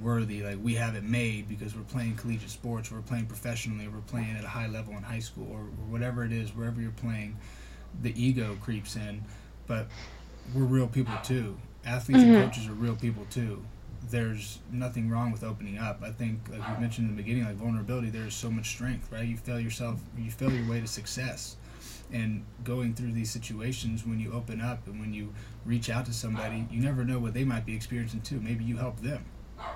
[0.00, 0.42] worthy.
[0.42, 2.90] Like we have it made because we're playing collegiate sports.
[2.90, 3.88] We're playing professionally.
[3.88, 6.50] We're playing at a high level in high school or, or whatever it is.
[6.50, 7.36] Wherever you're playing,
[8.02, 9.24] the ego creeps in.
[9.66, 9.88] But
[10.54, 11.56] we're real people too.
[11.84, 12.34] Athletes mm-hmm.
[12.34, 13.62] and coaches are real people too
[14.10, 16.02] there's nothing wrong with opening up.
[16.02, 19.26] I think, like you mentioned in the beginning, like vulnerability, there's so much strength, right?
[19.26, 21.56] You fail yourself, you fail your way to success.
[22.10, 25.32] And going through these situations, when you open up and when you
[25.66, 28.40] reach out to somebody, you never know what they might be experiencing too.
[28.40, 29.24] Maybe you help them.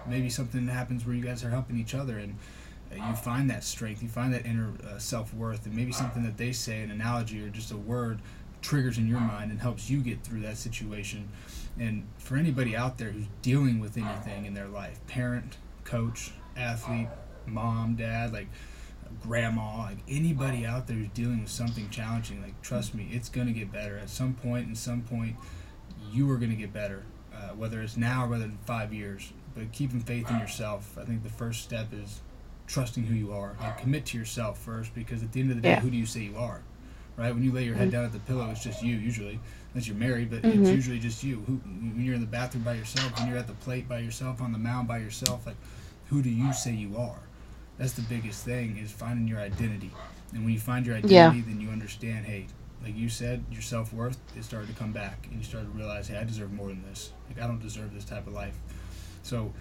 [0.06, 2.18] Maybe something happens where you guys are helping each other.
[2.18, 2.36] And
[2.94, 6.36] you find that strength, you find that inner uh, self worth, and maybe something that
[6.36, 8.20] they say, an analogy or just a word,
[8.62, 11.28] triggers in your mind and helps you get through that situation.
[11.78, 17.08] And for anybody out there who's dealing with anything in their life, parent, coach, athlete,
[17.46, 18.48] mom, dad, like
[19.22, 23.52] grandma, like anybody out there who's dealing with something challenging, like trust me, it's gonna
[23.52, 24.68] get better at some point.
[24.68, 25.36] In some point,
[26.10, 27.02] you are gonna get better,
[27.34, 29.32] uh, whether it's now or whether in five years.
[29.54, 32.20] But keeping faith in yourself, I think the first step is
[32.66, 33.54] trusting who you are.
[33.60, 35.80] Like commit to yourself first, because at the end of the day, Yeah.
[35.80, 36.62] who do you say you are?
[37.16, 37.34] Right?
[37.34, 39.38] When you lay your head down at the pillow, it's just you usually.
[39.74, 40.74] Unless you're married, but it's Mhm.
[40.74, 41.42] usually just you.
[41.46, 44.40] Who, when you're in the bathroom by yourself, when you're at the plate by yourself,
[44.40, 45.56] on the mound by yourself, like
[46.06, 47.18] who do you say you are?
[47.78, 49.90] That's the biggest thing is finding your identity.
[50.32, 51.28] And when you find your Yeah.
[51.28, 52.46] identity, then you understand, hey,
[52.82, 55.70] like you said, your self worth is starting to come back, and you start to
[55.70, 57.12] realize, hey, I deserve more than this.
[57.28, 58.56] Like I don't deserve this type of life.
[59.22, 59.52] So,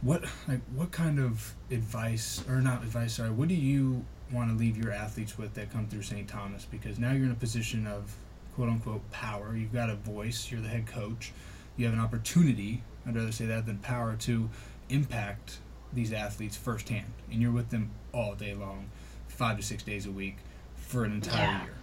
[0.00, 3.14] what like what kind of advice or not advice?
[3.14, 6.26] Sorry, what do you want to leave your athletes with that come through St.
[6.28, 6.64] Thomas?
[6.64, 8.14] Because now you're in a position of
[8.54, 9.56] quote unquote power.
[9.56, 10.50] You've got a voice.
[10.50, 11.32] You're the head coach.
[11.76, 12.82] You have an opportunity.
[13.06, 14.48] I'd rather say that than power to
[14.88, 15.58] impact
[15.92, 18.88] these athletes firsthand, and you're with them all day long,
[19.28, 20.36] five to six days a week,
[20.76, 21.64] for an entire Yeah.
[21.64, 21.74] year.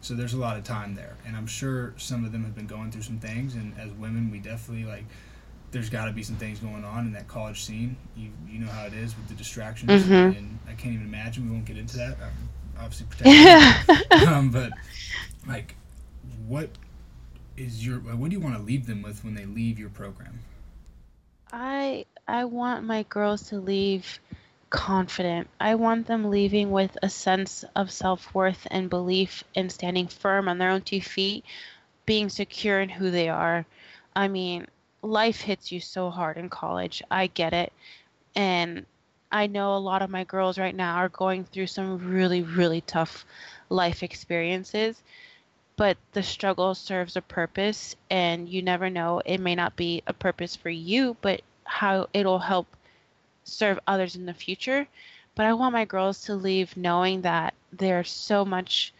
[0.00, 2.66] So there's a lot of time there, and I'm sure some of them have been
[2.66, 3.54] going through some things.
[3.54, 5.04] And as women, we definitely like.
[5.70, 7.96] There's got to be some things going on in that college scene.
[8.16, 10.36] You you know how it is with the distractions, Mhm.
[10.36, 11.46] and I can't even imagine.
[11.46, 12.16] We won't get into that.
[12.22, 12.48] I'm
[12.78, 14.28] obviously protecting.
[14.28, 14.72] um, but
[15.46, 15.74] like,
[16.46, 16.70] what
[17.56, 20.40] is your what do you want to leave them with when they leave your program?
[21.52, 24.20] I I want my girls to leave
[24.70, 25.48] confident.
[25.60, 30.58] I want them leaving with a sense of self-worth and belief in standing firm on
[30.58, 31.44] their own two feet,
[32.06, 33.64] being secure in who they are.
[34.14, 34.66] I mean,
[35.02, 37.02] life hits you so hard in college.
[37.10, 37.72] I get it.
[38.34, 38.86] And
[39.30, 42.80] I know a lot of my girls right now are going through some really, really
[42.80, 43.26] tough
[43.68, 45.02] life experiences,
[45.76, 49.20] but the struggle serves a purpose, and you never know.
[49.24, 52.66] It may not be a purpose for you, but how it'll help
[53.44, 54.88] serve others in the future.
[55.34, 58.92] But I want my girls to leave knowing that there's so much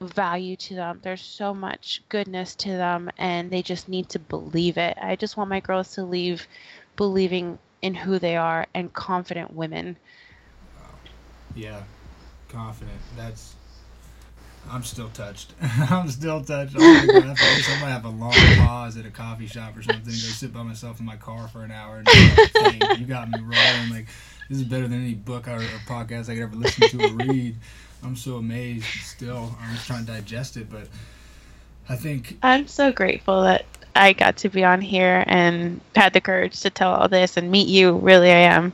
[0.00, 4.76] value to them, there's so much goodness to them, and they just need to believe
[4.76, 4.96] it.
[5.00, 6.46] I just want my girls to leave
[6.96, 9.96] believing in who they are and confident women.
[11.54, 11.82] Yeah,
[12.48, 12.98] confident.
[13.16, 13.54] That's.
[14.68, 15.52] I'm still touched.
[15.62, 16.74] I'm still touched.
[16.76, 17.70] I'm gonna go after this.
[17.70, 20.04] I might have a long pause at a coffee shop or something.
[20.04, 21.98] Go sit by myself in my car for an hour.
[21.98, 23.90] And be like, "Dang, you got me rolling.
[23.90, 24.06] Like
[24.48, 27.10] this is better than any book or, or podcast I could ever listen to or
[27.10, 27.56] read.
[28.06, 28.86] I'm so amazed.
[29.02, 30.70] Still, I'm just trying to digest it.
[30.70, 30.88] But
[31.88, 36.20] I think I'm so grateful that I got to be on here and had the
[36.20, 37.96] courage to tell all this and meet you.
[37.96, 38.72] Really, I am.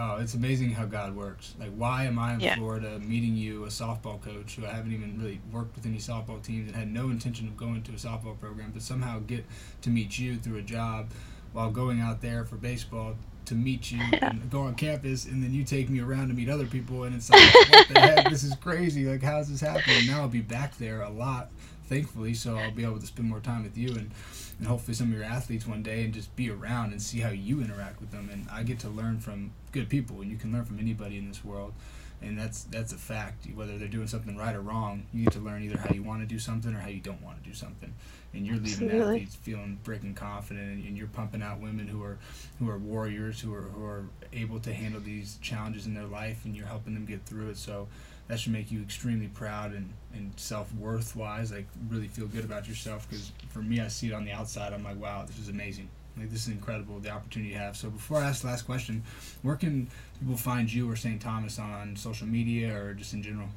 [0.00, 1.54] Oh, it's amazing how God works.
[1.58, 2.54] Like, why am I in Yeah.
[2.54, 6.40] Florida meeting you, a softball coach who I haven't even really worked with any softball
[6.40, 9.44] teams and had no intention of going to a softball program, but somehow get
[9.82, 11.08] to meet you through a job
[11.52, 13.16] while going out there for baseball
[13.48, 16.48] to meet you and go on campus, and then you take me around to meet
[16.48, 18.28] other people, and it's like, what the heck?
[18.30, 19.04] This is crazy.
[19.04, 20.06] Like, how's this happening?
[20.06, 21.50] Now I'll be back there a lot,
[21.84, 24.10] thankfully, so I'll be able to spend more time with you and
[24.58, 27.30] and hopefully some of your athletes one day and just be around and see how
[27.30, 30.52] you interact with them and I get to learn from good people and you can
[30.52, 31.74] learn from anybody in this world
[32.20, 33.46] and that's that's a fact.
[33.54, 36.20] Whether they're doing something right or wrong you get to learn either how you want
[36.20, 37.92] to do something or how you don't want to do something.
[38.34, 39.00] And you're leaving Absolutely.
[39.00, 42.18] athletes feeling freaking confident and, you're pumping out women who are
[42.58, 46.44] who are warriors who are who are able to handle these challenges in their life
[46.44, 47.56] and you're helping them get through it.
[47.56, 47.88] So
[48.26, 52.68] that should make you extremely proud and, and self-worth wise like really feel good about
[52.68, 53.08] yourself.
[53.08, 54.72] Because for me i see it on the outside.
[54.72, 55.88] I'm like wow this is amazing
[56.18, 59.02] like this is incredible the opportunity you have so before i ask the last question
[59.42, 59.88] where can
[60.18, 63.48] people find you or st thomas on social media or just in general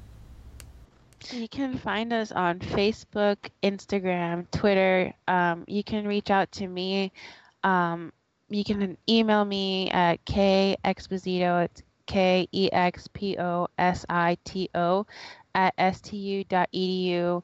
[1.32, 5.14] You can find us on Facebook, Instagram, Twitter.
[5.28, 7.12] Um, you can reach out to me.
[7.64, 8.12] Um,
[8.50, 11.66] you can email me at kexposito.
[11.66, 15.06] It's k e x p o s i t o
[15.56, 17.44] at stu.edu.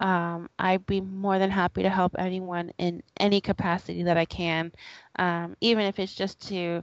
[0.00, 4.72] Um, I'd be more than happy to help anyone in any capacity that I can,
[5.18, 6.82] um, even if it's just to,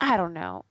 [0.00, 0.64] I don't know,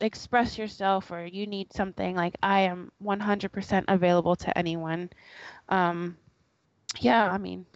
[0.00, 5.10] express yourself or you need something like i am 100% available to anyone.
[5.68, 6.16] Um
[7.00, 7.66] yeah i mean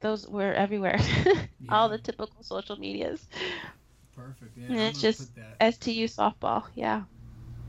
[0.00, 0.98] those were everywhere.
[1.68, 3.28] All the typical social medias.
[4.14, 5.32] Perfect yeah, And I'm it's just
[5.70, 7.04] stu softball yeah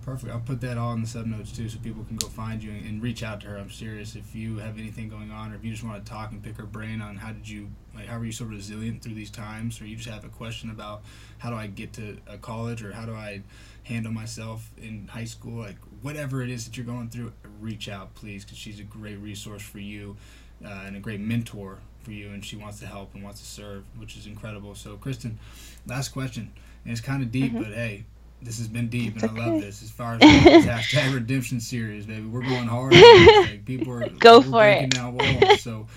[0.04, 0.34] Perfect.
[0.34, 2.72] I'll put that all in the sub notes too, so people can go find you
[2.72, 3.58] and, and, reach out to her.
[3.58, 4.16] I'm serious.
[4.16, 6.58] If you have anything going on, or if you just want to talk and pick
[6.58, 9.80] her brain on how did you, like, how were you so resilient through these times,
[9.80, 11.04] or you just have a question about
[11.38, 13.44] how do I get to a college, or how do I
[13.84, 17.32] handle myself in high school, like whatever it is that you're going through,
[17.62, 20.18] reach out, please, because she's a great resource for you
[20.66, 23.46] uh, and a great mentor for you, and she wants to help and wants to
[23.46, 24.76] serve, which is incredible.
[24.76, 25.40] So, Kristen,
[25.88, 26.52] last question,
[26.84, 27.64] and it's kind of deep, mm-hmm.
[27.64, 28.04] but hey
[28.44, 29.42] this has been deep, and okay.
[29.42, 29.82] I love this.
[29.84, 30.26] As far as the
[30.70, 32.94] hashtag redemption series, baby, we're going hard.
[32.94, 34.90] Like, people are go for it.
[34.92, 35.62] Down walls.
[35.62, 35.88] So,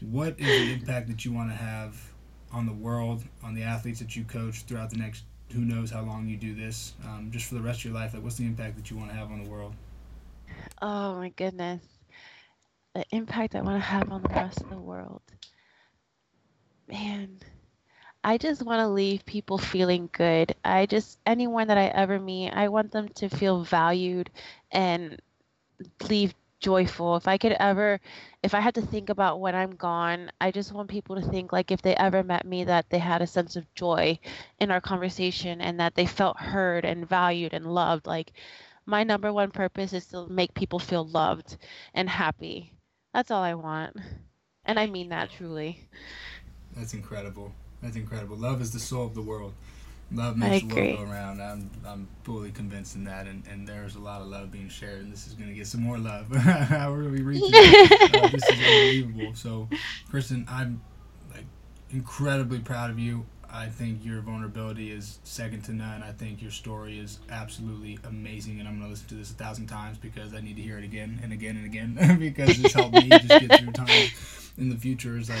[0.00, 1.96] what is the impact that you want to have
[2.52, 6.02] on the world, on the athletes that you coach throughout the next who knows how
[6.02, 8.14] long you do this, um, just for the rest of your life?
[8.14, 9.74] Like, what's the impact that you want to have on the world?
[10.82, 11.82] Oh my goodness,
[12.94, 15.22] the impact I want to have on the rest of the world,
[16.88, 17.38] man.
[18.26, 20.54] I just want to leave people feeling good.
[20.64, 24.30] I just, anyone that I ever meet, I want them to feel valued
[24.72, 25.20] and
[26.10, 27.16] leave joyful.
[27.16, 28.00] If I could ever,
[28.42, 31.52] if I had to think about when I'm gone, I just want people to think
[31.52, 34.18] like if they ever met me, that they had a sense of joy
[34.58, 38.06] in our conversation and that they felt heard and valued and loved.
[38.06, 38.32] Like,
[38.86, 41.56] my number one purpose is to make people feel loved
[41.94, 42.72] and happy.
[43.14, 43.96] That's all I want.
[44.64, 45.88] And I mean that truly.
[46.76, 47.52] That's incredible.
[47.86, 48.36] That's incredible.
[48.36, 49.52] Love is the soul of the world.
[50.10, 51.40] Love makes the world go around.
[51.40, 55.02] I'm I'm fully convinced in that, and, and there's a lot of love being shared,
[55.02, 56.28] and this is going to get some more love.
[56.30, 57.54] Going to be reaching.
[57.54, 59.34] uh, this is unbelievable.
[59.36, 59.68] So,
[60.10, 60.80] Kristen, I'm
[61.32, 61.44] like
[61.90, 63.24] incredibly proud of you.
[63.48, 66.02] I think your vulnerability is second to none.
[66.02, 69.34] I think your story is absolutely amazing, and I'm going to listen to this a
[69.34, 72.74] thousand times because I need to hear it again and again and again because it's
[72.74, 74.08] helped me just get through time
[74.58, 75.16] in the future.
[75.16, 75.38] Is like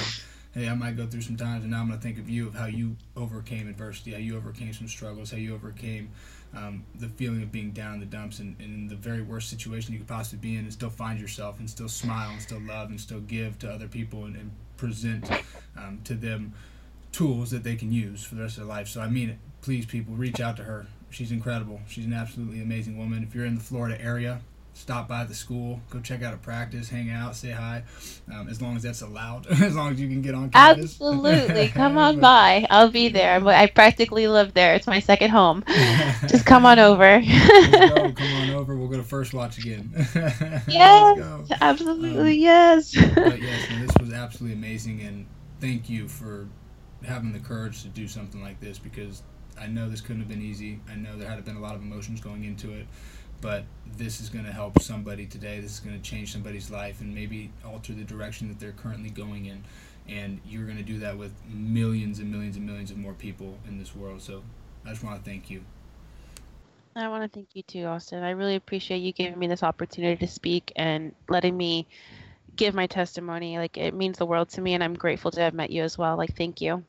[0.56, 2.48] hey, I might go through some times, and now I'm going to think of you
[2.48, 6.10] of how you overcame adversity, how you overcame some struggles, how you overcame
[6.56, 9.50] um, the feeling of being down in the dumps and, and, in the very worst
[9.50, 12.60] situation you could possibly be in, and still find yourself, and still smile, and still
[12.62, 15.30] love, and still give to other people, and, and present
[15.76, 16.54] um, to them
[17.12, 18.88] tools that they can use for the rest of their life.
[18.88, 19.38] So I mean it.
[19.60, 20.86] Please, people, reach out to her.
[21.10, 21.80] She's incredible.
[21.86, 23.22] She's an absolutely amazing woman.
[23.22, 24.40] If you're in the Florida area,
[24.76, 27.82] stop by the school, go check out a practice, hang out, say hi,
[28.32, 30.84] um, as long as that's allowed, as long as you can get on campus.
[30.84, 32.66] Absolutely, come on by.
[32.68, 33.42] I'll be there.
[33.46, 34.74] I practically live there.
[34.74, 35.64] It's my second home.
[36.28, 37.20] Just come on over.
[37.20, 38.12] go.
[38.12, 38.76] Come on over.
[38.76, 39.90] We'll go to first watch again.
[40.68, 42.94] yes, absolutely, um, yes.
[43.14, 45.26] but yes, this was absolutely amazing, and
[45.58, 46.48] thank you for
[47.02, 49.22] having the courage to do something like this because
[49.58, 50.80] I know this couldn't have been easy.
[50.90, 52.86] I know there had been a lot of emotions going into it
[53.40, 53.64] but
[53.96, 55.60] this is going to help somebody today.
[55.60, 59.10] This is going to change somebody's life and maybe alter the direction that they're currently
[59.10, 59.64] going in.
[60.08, 63.58] And you're going to do that with millions and millions and millions of more people
[63.66, 64.22] in this world.
[64.22, 64.42] So
[64.84, 65.64] I just want to thank you.
[66.94, 68.22] I want to thank you too, Austin.
[68.22, 71.86] I really appreciate you giving me this opportunity to speak and letting me
[72.56, 73.58] give my testimony.
[73.58, 75.98] Like, it means the world to me, and I'm grateful to have met you as
[75.98, 76.16] well.
[76.16, 76.84] Like, thank you.